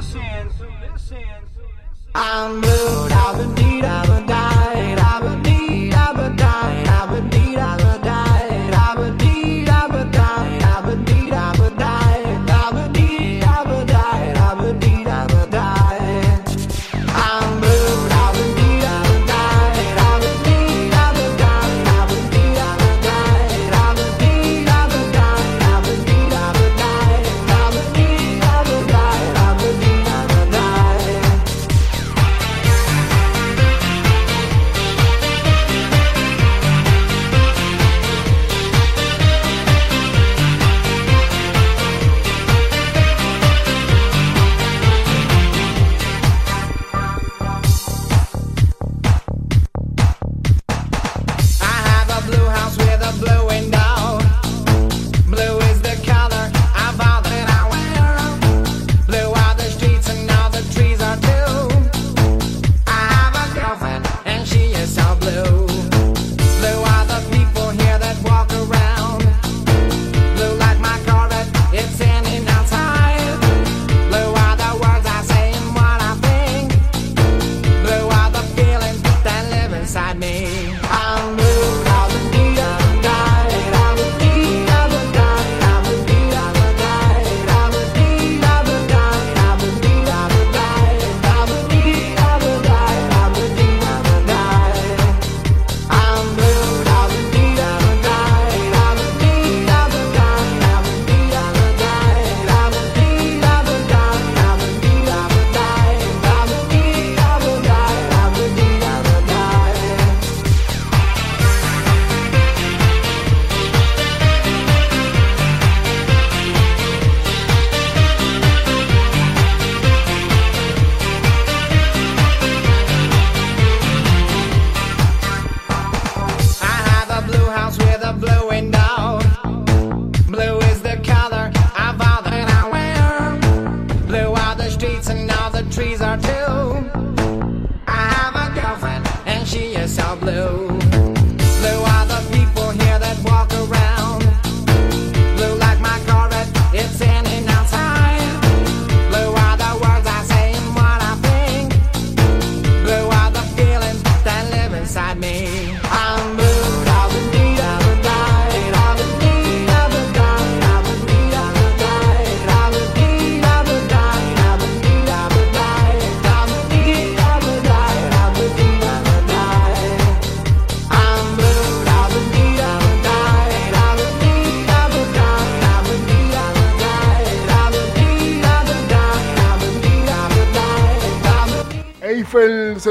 [2.19, 4.56] I'm blue, I've been deed, I've been died,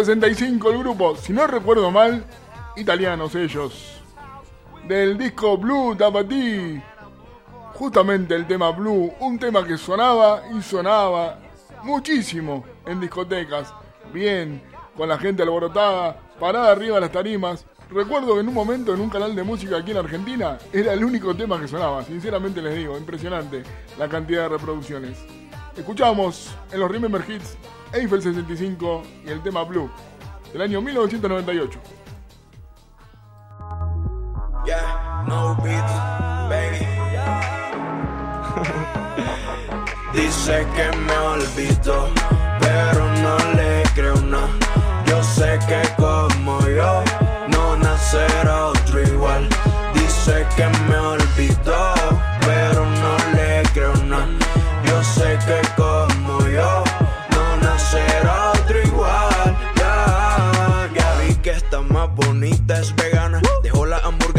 [0.06, 2.24] 65, el grupo, si no recuerdo mal,
[2.76, 4.04] italianos ellos.
[4.88, 6.80] Del disco Blue Tapatí.
[7.74, 11.40] Justamente el tema Blue, un tema que sonaba y sonaba
[11.82, 13.74] muchísimo en discotecas.
[14.14, 14.62] Bien,
[14.96, 17.66] con la gente alborotada, parada arriba las tarimas.
[17.90, 21.04] Recuerdo que en un momento en un canal de música aquí en Argentina era el
[21.04, 23.64] único tema que sonaba, sinceramente les digo, impresionante
[23.98, 25.18] la cantidad de reproducciones.
[25.76, 27.58] Escuchamos en los Remember Hits
[27.96, 29.90] Eiffel 65 y el tema Blue
[30.52, 31.80] del año 1998.
[34.66, 35.88] Yeah, no beat,
[36.50, 36.86] baby.
[40.14, 42.10] Dice que me olvidó,
[42.60, 44.50] pero no le creo nada.
[45.06, 47.02] Yo sé que como yo
[47.48, 49.48] no nacerá otro igual.
[49.94, 51.55] Dice que me olvidó,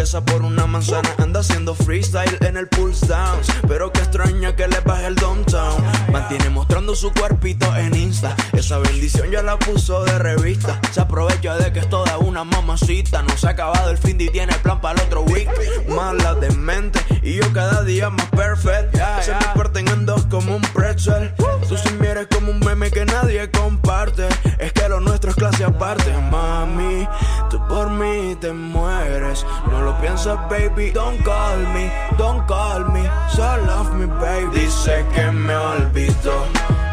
[0.06, 1.08] por una manzana.
[1.18, 3.48] Anda haciendo freestyle en el pulse downs.
[3.66, 5.82] Pero que extraña que le baje el downtown.
[6.12, 8.36] Mantiene mostrando su cuerpito en Insta.
[8.52, 10.80] Esa bendición ya la puso de revista.
[10.92, 13.22] Se aprovecha de que es toda una mamacita.
[13.22, 15.50] No se ha acabado el fin y tiene plan para el otro week.
[15.88, 18.96] Mala de mente y yo cada día más perfect.
[19.22, 21.34] Se me parten en dos como un pretzel.
[21.68, 24.28] Tú mí eres como un meme que nadie comparte.
[24.58, 27.08] Es que lo nuestro es clase aparte, mami.
[27.50, 29.44] Tú por mí te mueres.
[29.70, 30.90] No lo piensas, baby.
[30.92, 33.02] Don't call me, don't call me.
[33.34, 34.60] So love me, baby.
[34.60, 36.46] Dice que me olvidó,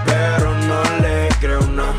[0.05, 1.93] pero no le creo nada.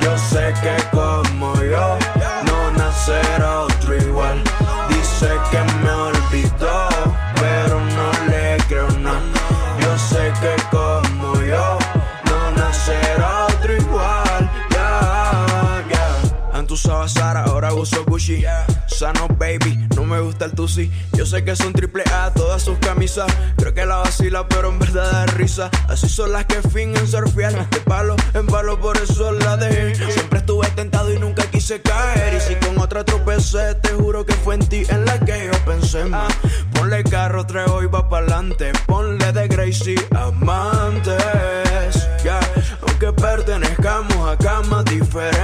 [0.00, 1.98] Yo sé que como yo
[2.46, 4.42] no nacerá otro igual.
[4.88, 6.91] Dice que me olvidó,
[16.72, 18.44] usaba Sara, ahora uso Gucci.
[18.86, 20.90] Sano baby, no me gusta el tusi.
[21.12, 23.26] Yo sé que son triple A todas sus camisas.
[23.56, 25.70] Creo que la vacila, pero en verdad da risa.
[25.88, 27.54] Así son las que fingen fiel.
[27.70, 29.94] De palo en palo, por eso la dejé.
[30.12, 32.34] Siempre estuve tentado y nunca quise caer.
[32.34, 35.64] Y si con otra tropecé, te juro que fue en ti en la que yo
[35.64, 36.32] pensé más.
[36.72, 38.72] Ponle carro, trejo y va pa'lante.
[38.86, 41.71] Ponle de Gracie amantes.
[43.04, 45.34] Aunque pertenezcamos a camas diferentes.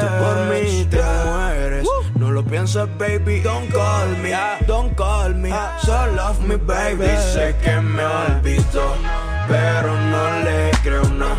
[0.00, 1.86] Tú por mí te mueres.
[2.16, 3.38] No lo piensas, baby.
[3.40, 4.32] Don't call me,
[4.66, 5.50] don't call me.
[5.84, 7.04] So love me, baby.
[7.04, 8.94] Dice que me olvidó,
[9.46, 11.36] pero no le creo nada.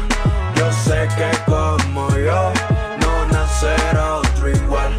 [0.55, 2.53] Yo sé que como yo
[3.01, 4.95] no nacerá otro igual.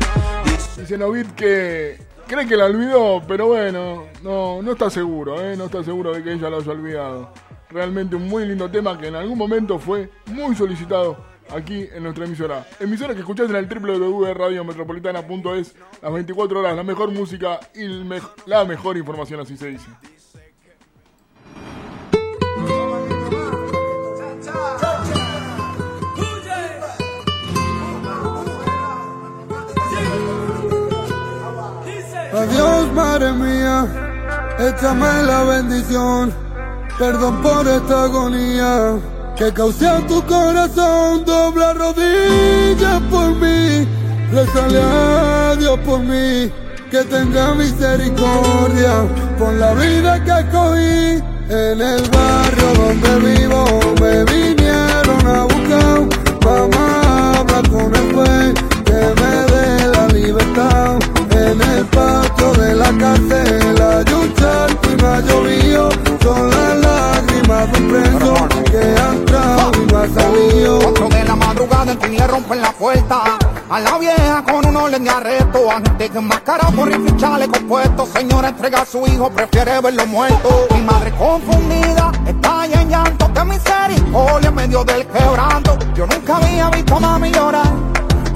[0.76, 5.56] Dice Novit que cree que la olvidó, pero bueno, no, no está seguro, ¿eh?
[5.56, 7.32] no está seguro de que ella lo haya olvidado.
[7.70, 11.24] Realmente un muy lindo tema que en algún momento fue muy solicitado
[11.54, 12.66] aquí en nuestra emisora.
[12.80, 17.86] Emisora que escuchás en el www.radiometropolitana.es las 24 horas, la mejor música y
[18.46, 19.86] la mejor información, así se dice.
[32.32, 36.49] Adiós, madre mía, échame la bendición.
[37.00, 38.98] Perdón por esta agonía
[39.34, 41.24] que causé a tu corazón.
[41.24, 43.88] Dobla rodillas por mí,
[44.30, 46.52] rezale a Dios por mí.
[46.90, 49.06] Que tenga misericordia
[49.38, 51.24] por la vida que cogí.
[51.48, 53.64] En el barrio donde vivo
[53.98, 56.00] me vinieron a buscar.
[56.44, 58.54] Mamá, habla con el juez
[58.84, 60.98] que me dé la libertad.
[61.30, 64.34] En el patio de la cárcel hay un
[64.92, 66.09] y no ha.
[66.22, 68.34] Son las lágrimas de un preso
[68.70, 70.78] que ha entrado y no ha salido.
[70.80, 73.38] Cuatro de la madrugada en le rompen la puerta
[73.68, 75.70] A la vieja con un orden de arresto.
[75.70, 80.06] Antes que enmascarado por rifle y chaleco puesto Señora entrega a su hijo, prefiere verlo
[80.06, 80.66] muerto.
[80.74, 85.78] Mi madre confundida, está en llanto Que misericordia en medio del quebranto.
[85.94, 87.72] Yo nunca había visto a mami llorar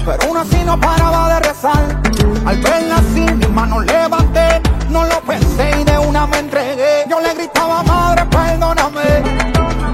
[0.05, 2.01] Pero aún así no paraba de rezar.
[2.45, 7.33] Al verla así, mis manos levanté No lo pensé y de una me entregué le
[7.33, 9.09] gritaba, madre, perdóname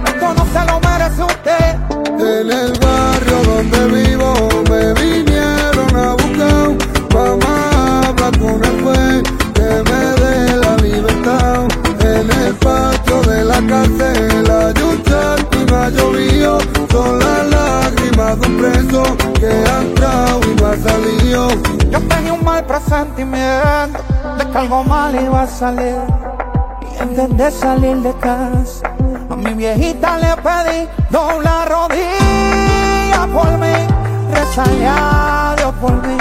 [0.06, 1.76] Esto no se lo merece usted
[2.20, 4.34] En el barrio donde vivo
[4.70, 6.68] me vinieron a buscar.
[7.14, 11.68] Mamá, habla con el juez que me dé la libertad.
[12.00, 16.60] En el patio de la cárcel hay un charco y no ha llovido.
[16.92, 19.04] Son las lágrimas de un preso
[19.40, 21.48] que ha entrado y no ha salido.
[21.92, 24.00] Yo tenía un mal presentimiento
[24.38, 26.31] de que algo mal iba a salir.
[27.02, 28.94] Antes de salir de casa,
[29.28, 33.74] a mi viejita le pedí dobla rodilla por mí.
[34.32, 36.18] rezarle a por mí,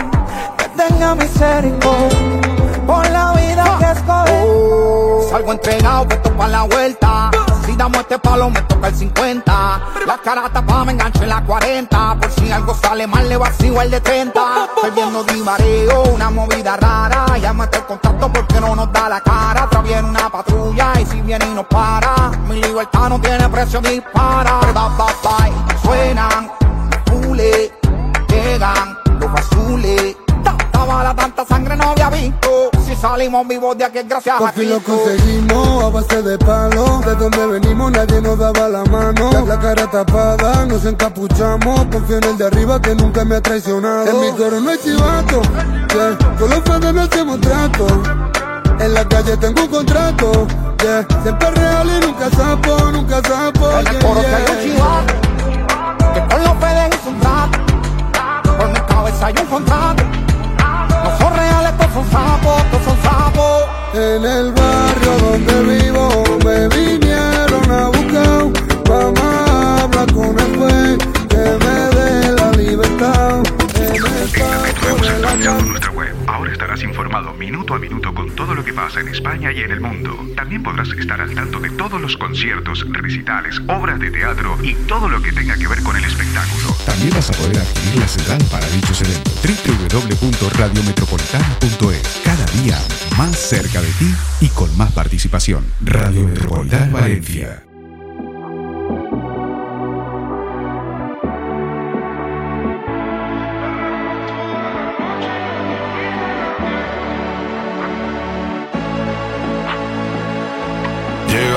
[0.57, 2.41] que tenga misericordia
[2.87, 5.31] por la vida que escogí.
[5.31, 7.20] Salgo entregado, puesto para la vuelta.
[7.81, 9.81] Damos este palo, me toca el 50.
[10.07, 12.19] La cara tapada, me engancho en la 40.
[12.21, 14.69] Por si algo sale mal, le vacío el de 30.
[14.77, 17.39] Estoy viendo de mareo, una movida rara.
[17.39, 19.63] Llámate el contacto porque no nos da la cara.
[19.63, 22.31] Atrás viene una patrulla y si viene y nos para.
[22.51, 24.61] Mi libertad no tiene precio, dispara.
[24.61, 25.79] Bye, bye.
[25.83, 26.53] Suenan,
[27.07, 27.73] pule,
[28.29, 30.17] llegan los azules.
[30.45, 32.70] Tanta bala, tanta sangre no había visto.
[33.01, 37.01] Salimos vivos de aquí es gracias Por a fin lo conseguimos a base de palo.
[37.01, 39.31] De donde venimos nadie nos daba la mano.
[39.33, 41.87] La, la cara tapada, nos encapuchamos.
[41.91, 44.07] Confío en el de arriba que nunca me ha traicionado.
[44.07, 45.41] En mi coro no hay chivato.
[45.95, 46.37] Yeah.
[46.39, 47.87] Con los fans no hacemos trato.
[48.81, 50.47] En la calle tengo un contrato.
[50.83, 51.07] Yeah.
[51.23, 53.71] Siempre real y nunca sapo, nunca sapo.
[53.71, 54.37] En el yeah, coro que yeah.
[54.37, 55.15] hay un chivato
[56.13, 57.59] que con los pedes hizo un trato.
[58.59, 60.03] Por mi cabeza hay un contrato.
[61.03, 62.40] No son reales, todos son sapos.
[63.93, 68.53] En el barrio donde vivo me vinieron a buscar.
[68.89, 70.99] Vamos a hablar con el juez
[71.29, 73.43] que me dé la libertad.
[73.75, 76.20] En el nuestra web.
[76.83, 80.19] Informado minuto a minuto con todo lo que pasa en España y en el mundo.
[80.35, 85.09] También podrás estar al tanto de todos los conciertos, recitales, obras de teatro y todo
[85.09, 86.75] lo que tenga que ver con el espectáculo.
[86.87, 89.35] También vas a poder adquirir la central para dichos eventos.
[89.93, 92.79] www.radiometropolitana.es Cada día
[93.17, 95.65] más cerca de ti y con más participación.
[95.81, 97.70] Radio Metropolitana Valencia.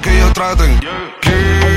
[0.00, 0.78] que ellos traten.
[0.80, 1.67] Quédate,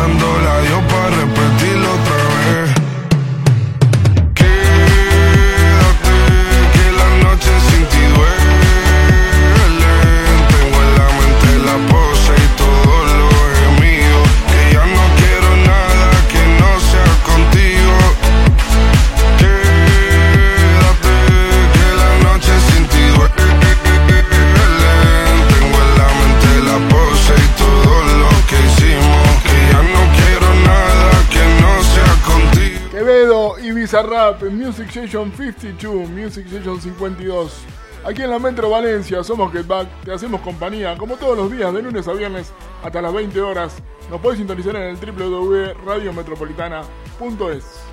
[0.00, 0.41] Ando
[34.72, 37.52] Music Station 52, Music Station 52.
[38.06, 41.74] Aquí en la Metro Valencia somos Get Back, te hacemos compañía como todos los días
[41.74, 42.50] de lunes a viernes
[42.82, 43.76] hasta las 20 horas.
[44.08, 47.91] Nos podés sintonizar en el www.radiometropolitana.es.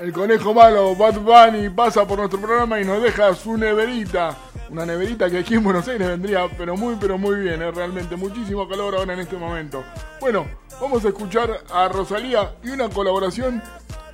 [0.00, 4.36] El conejo malo, Bad Bunny, pasa por nuestro programa y nos deja su neverita.
[4.68, 7.70] Una neverita que aquí en Buenos Aires vendría, pero muy, pero muy bien, ¿eh?
[7.70, 8.16] realmente.
[8.16, 9.84] Muchísimo calor ahora en este momento.
[10.20, 10.46] Bueno,
[10.80, 13.62] vamos a escuchar a Rosalía y una colaboración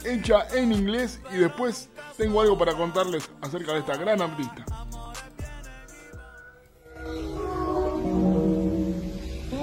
[0.05, 1.89] hecha en inglés y después
[2.19, 4.67] tengo algo para contarles acerca de esta gran artista.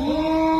[0.07, 0.56] ね。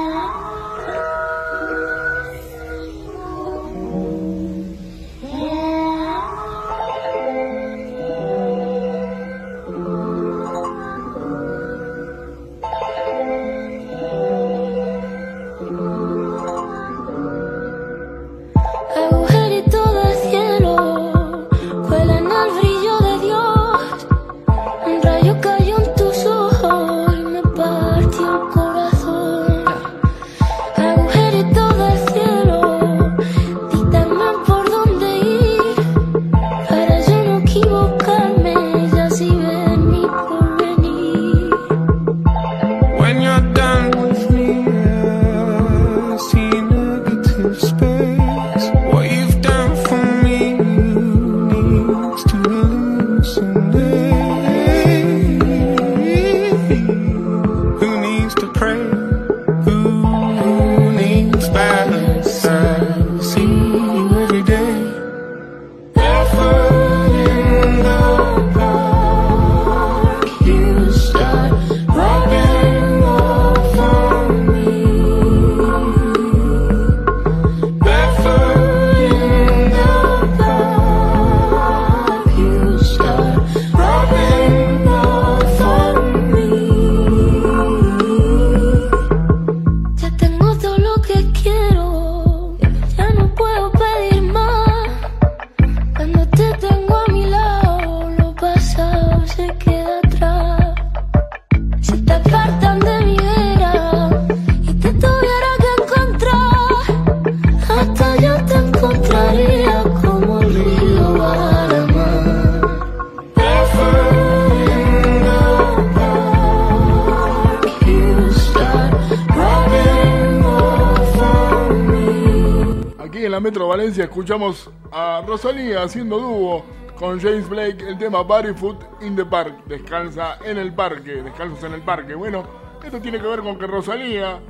[124.28, 126.66] Escuchamos a Rosalía haciendo dúo
[126.98, 129.64] con James Blake el tema Barefoot in the Park.
[129.68, 132.14] Descansa en el parque, descansos en el parque.
[132.14, 132.44] Bueno,
[132.84, 134.42] esto tiene que ver con que Rosalía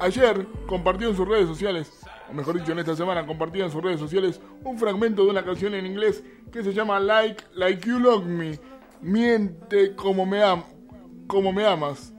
[0.00, 3.80] ayer compartió en sus redes sociales, o mejor dicho en esta semana compartió en sus
[3.80, 8.00] redes sociales un fragmento de una canción en inglés que se llama Like Like You
[8.00, 8.58] Love Me.
[9.02, 10.64] Miente como me, am
[11.28, 12.12] como me amas.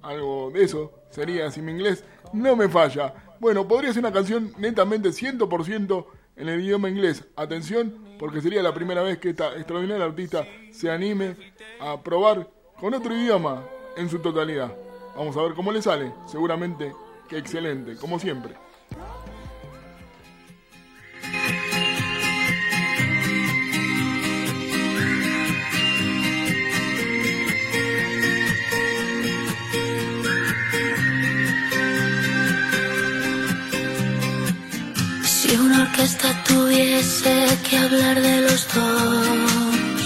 [0.00, 3.12] Algo de eso sería si mi inglés no me falla.
[3.38, 6.06] Bueno, podría ser una canción netamente 100%
[6.38, 7.24] en el idioma inglés.
[7.36, 11.36] Atención, porque sería la primera vez que esta extraordinaria artista se anime
[11.80, 12.48] a probar
[12.78, 13.64] con otro idioma
[13.96, 14.74] en su totalidad.
[15.16, 16.12] Vamos a ver cómo le sale.
[16.26, 16.94] Seguramente
[17.28, 18.54] que excelente, como siempre.
[35.98, 37.34] que esta tuviese
[37.68, 40.02] que hablar de los dos.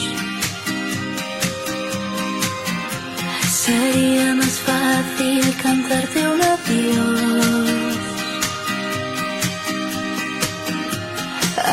[3.65, 7.97] Sería más fácil cantarte un adiós.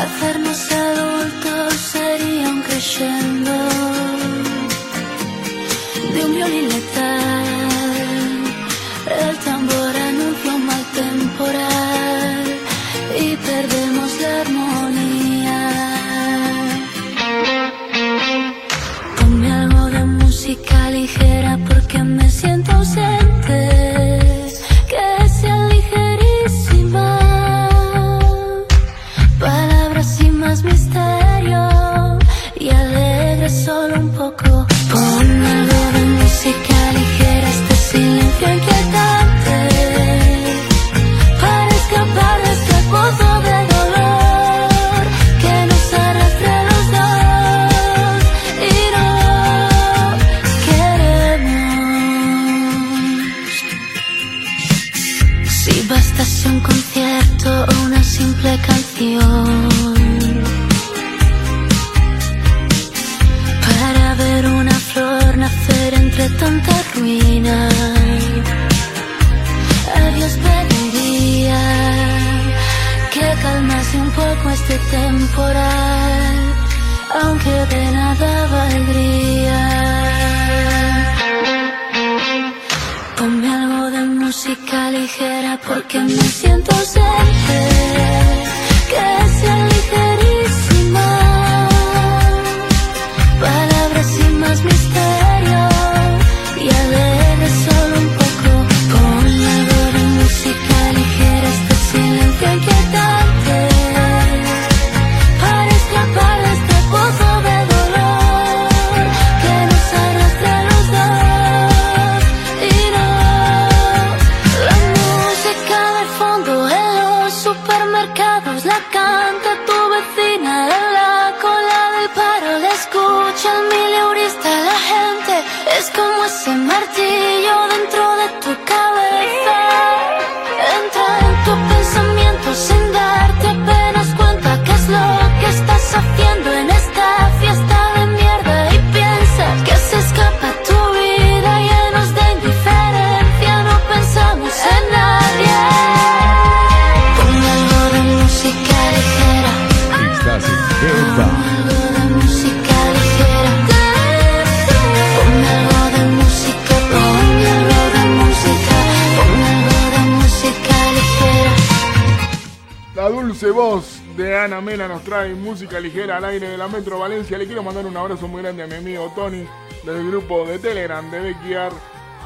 [0.02, 3.56] Hacernos adultos sería un crescendo
[6.12, 7.19] de un violín letal.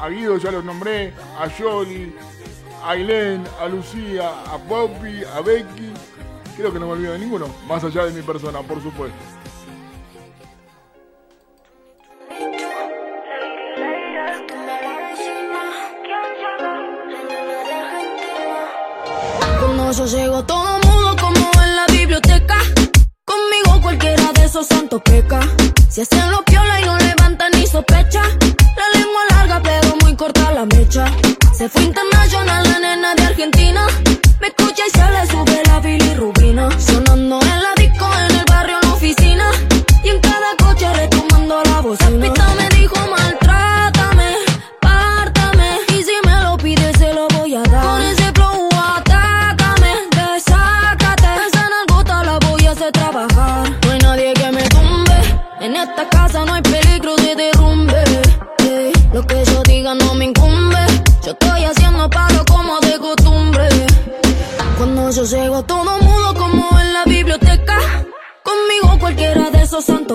[0.01, 2.13] A Guido ya los nombré, a Jolly,
[2.83, 5.93] a Helen, a Lucía, a Poppy, a Becky.
[6.57, 9.17] Creo que no me olvido de ninguno, más allá de mi persona, por supuesto.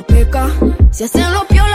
[0.00, 0.48] discoteca.
[0.90, 1.69] Si hacen lo piola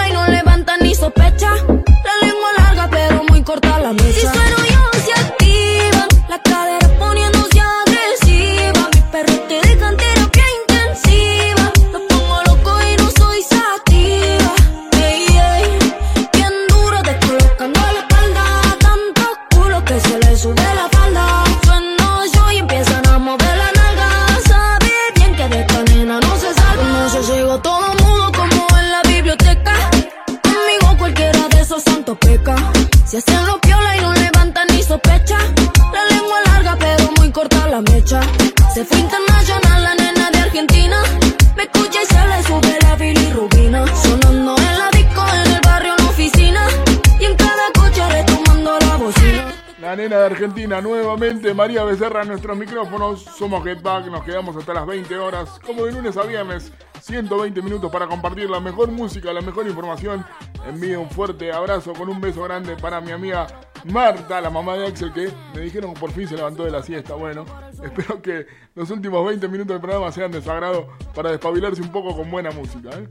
[51.18, 53.24] nuevamente María Becerra en nuestros micrófonos.
[53.24, 56.72] Somos Get Back, nos quedamos hasta las 20 horas, como de lunes a viernes.
[57.02, 60.26] 120 minutos para compartir la mejor música, la mejor información.
[60.68, 63.48] Envío un fuerte abrazo con un beso grande para mi amiga
[63.86, 66.84] Marta, la mamá de Axel, que me dijeron que por fin se levantó de la
[66.84, 67.14] siesta.
[67.14, 67.46] Bueno,
[67.82, 71.92] espero que los últimos 20 minutos del programa sean de su agrado para despabilarse un
[71.92, 72.90] poco con buena música.
[72.90, 73.08] ¿eh?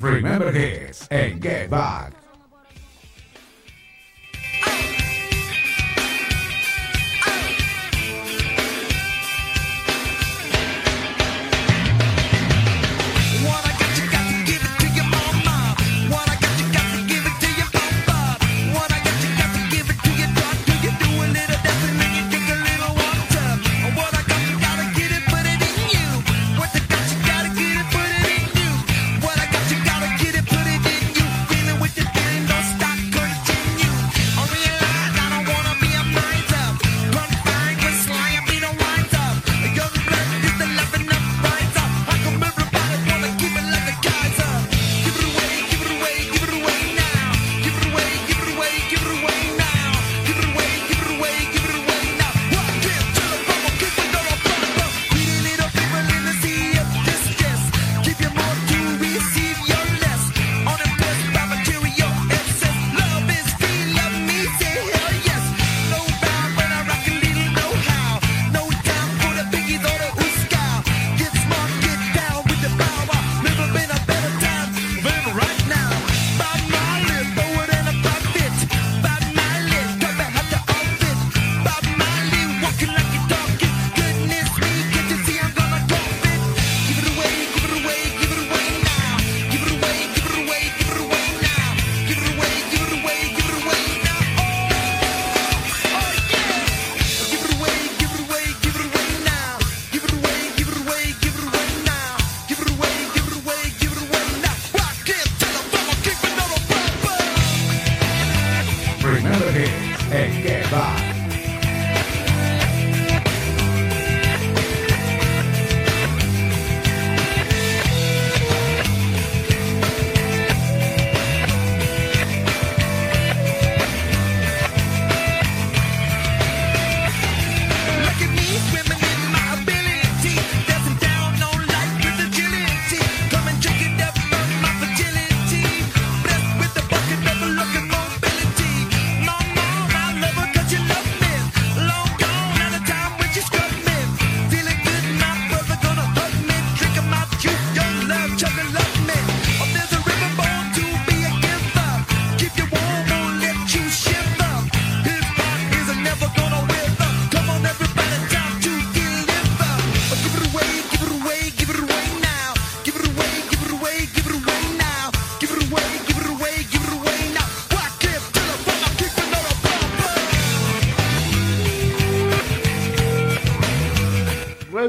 [0.00, 2.27] Remember this en Get Back.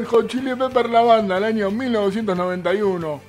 [0.09, 3.21] Hot Chili Pepper la banda, el año 1991.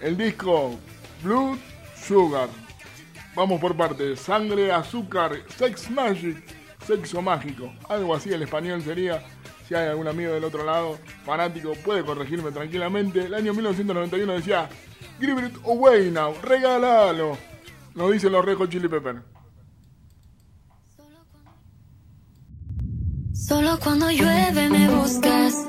[0.00, 0.78] El disco
[1.22, 1.56] Blue
[1.96, 2.48] Sugar.
[3.36, 4.20] Vamos por partes.
[4.20, 6.42] Sangre, azúcar, sex magic,
[6.84, 7.72] sexo mágico.
[7.88, 9.22] Algo así el español sería.
[9.68, 13.26] Si hay algún amigo del otro lado, fanático, puede corregirme tranquilamente.
[13.26, 14.68] El año 1991 decía,
[15.20, 17.38] Give it away now, regálalo.
[17.94, 19.22] Nos dicen los Red Hot Chili Pepper.
[23.32, 25.68] Solo cuando llueve me buscas,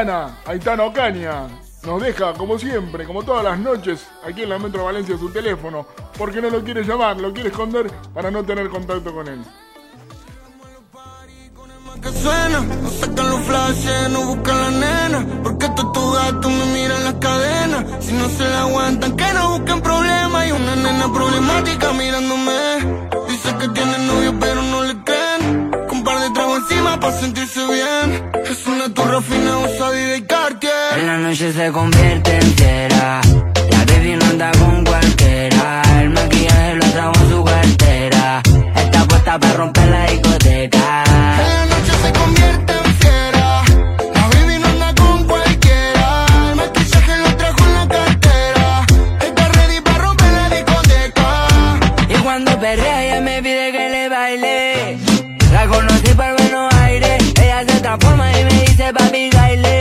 [0.00, 1.46] Aitana, Aitana Ocaña,
[1.84, 5.86] nos deja como siempre, como todas las noches, aquí en la Metro Valencia su teléfono,
[6.16, 9.44] porque no lo quiere llamar, lo quiere esconder para no tener contacto con él.
[12.00, 16.64] que suena, no sacan los flashes, no buscan la nena, porque tú tu gato me
[16.72, 21.12] miran las cadenas, si no se la aguantan, que no busquen problemas, y una nena
[21.12, 26.62] problemática mirándome, dice que tiene novio pero no le creen, con un par de tragos
[26.62, 28.39] encima para sentirse bien,
[28.80, 30.98] es una turra fina, usadida y Cartier.
[30.98, 33.20] En la noche se convierte en fiera.
[33.70, 35.82] La baby no anda con cualquiera.
[36.00, 38.42] El maquillaje lo trajo en su cartera.
[38.76, 39.79] Está puesta para romper
[58.90, 59.79] y me dice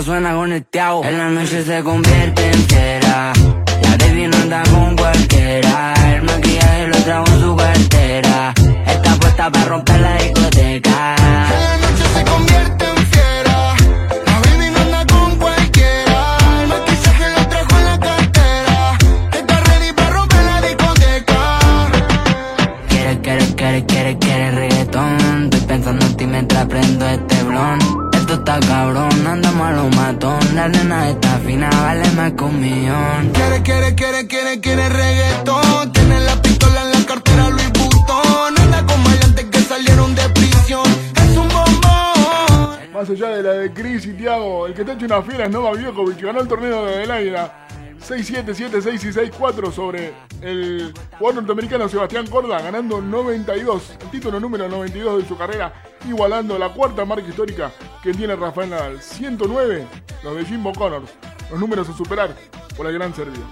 [0.00, 1.04] Marca suena con el tiao.
[1.04, 3.32] En la noche se convierte en fiera.
[3.82, 5.94] La baby no anda con cualquiera.
[6.14, 8.54] El maquillaje lo trajo en su cartera.
[8.86, 11.16] Está puesta para romper la discoteca.
[30.60, 33.30] La nena está fina, vale más que un millón.
[33.32, 35.90] Quiere, quiere, quiere, quiere, quiere reggaetón.
[35.90, 38.58] Tiene la pistola en la cartera Louis Vuitton.
[38.58, 40.84] Anda con maleantes que salieron de prisión.
[41.16, 42.92] Es un bombón.
[42.92, 45.50] Más allá de la de Chris y Tiago, el que está hecho una fiera es
[45.50, 47.69] Novak Djokovic, ganó el torneo de Adelaida
[48.10, 50.12] 6-7, 7-6 y 6-4 sobre
[50.42, 55.72] el jugador norteamericano Sebastián Corda, ganando 92, el título número 92 de su carrera,
[56.08, 57.70] igualando la cuarta marca histórica
[58.02, 59.00] que tiene Rafael Nadal.
[59.00, 59.86] 109,
[60.24, 61.08] los de Jimbo Connors,
[61.52, 62.34] los números a superar
[62.76, 63.44] por el gran Serbio.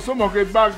[0.00, 0.72] Somos Get Back.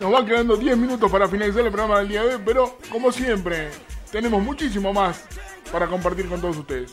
[0.00, 3.12] Nos van quedando 10 minutos para finalizar el programa del día de hoy, pero como
[3.12, 3.70] siempre,
[4.10, 5.24] tenemos muchísimo más
[5.70, 6.92] para compartir con todos ustedes.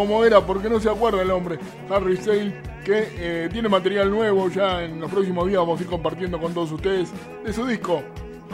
[0.00, 1.58] como era, porque no se acuerda el hombre,
[1.90, 2.54] Harry Sale,
[2.86, 6.54] que eh, tiene material nuevo, ya en los próximos días vamos a ir compartiendo con
[6.54, 7.12] todos ustedes
[7.44, 8.02] de su disco,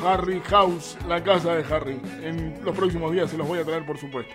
[0.05, 2.01] Harry House, la casa de Harry.
[2.20, 4.35] En los próximos días se los voy a traer, por supuesto.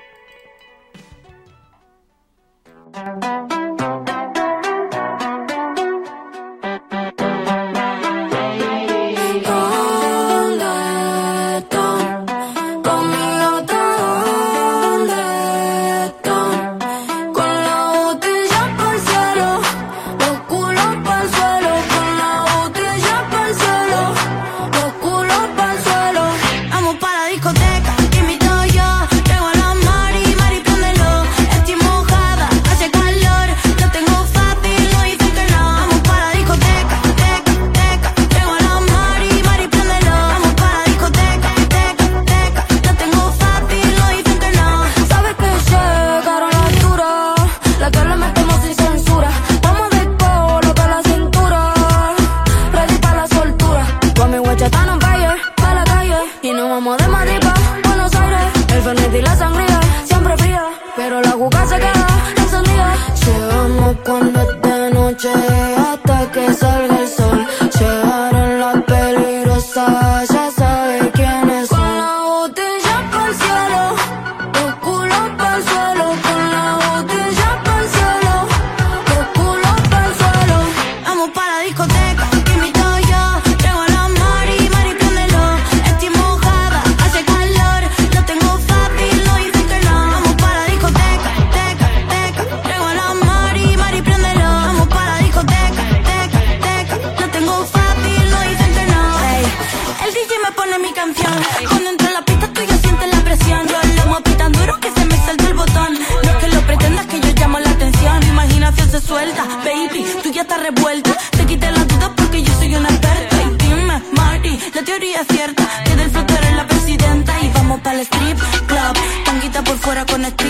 [114.91, 115.63] teoría cierta.
[115.85, 118.37] Que del flotar en la presidenta y vamos para el strip
[118.67, 118.93] club.
[119.25, 120.40] Tanguita por fuera con este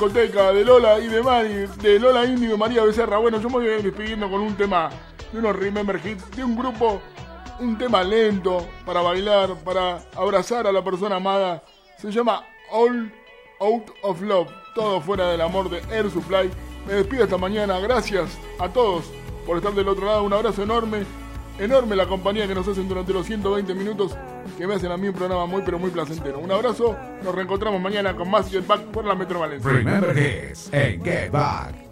[0.00, 3.18] discoteca de Lola y de Mari, de Lola Índigo y María Becerra.
[3.18, 4.88] Bueno, yo me voy despidiendo con un tema
[5.30, 7.02] de unos Remember Hits, de un grupo,
[7.58, 11.62] un tema lento para bailar, para abrazar a la persona amada.
[11.98, 13.12] Se llama All
[13.60, 16.50] Out of Love, todo fuera del amor de Air Supply.
[16.86, 17.78] Me despido esta mañana.
[17.78, 19.04] Gracias a todos
[19.44, 20.24] por estar del otro lado.
[20.24, 21.04] Un abrazo enorme.
[21.60, 24.16] Enorme la compañía que nos hacen durante los 120 minutos
[24.56, 26.38] que me hacen a mí un programa muy pero muy placentero.
[26.38, 29.70] Un abrazo, nos reencontramos mañana con más Jetpack por la Metro Valencia.
[29.70, 31.89] Remember this Get Back.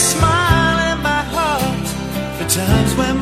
[0.00, 1.86] smile in my heart.
[2.36, 3.19] For times when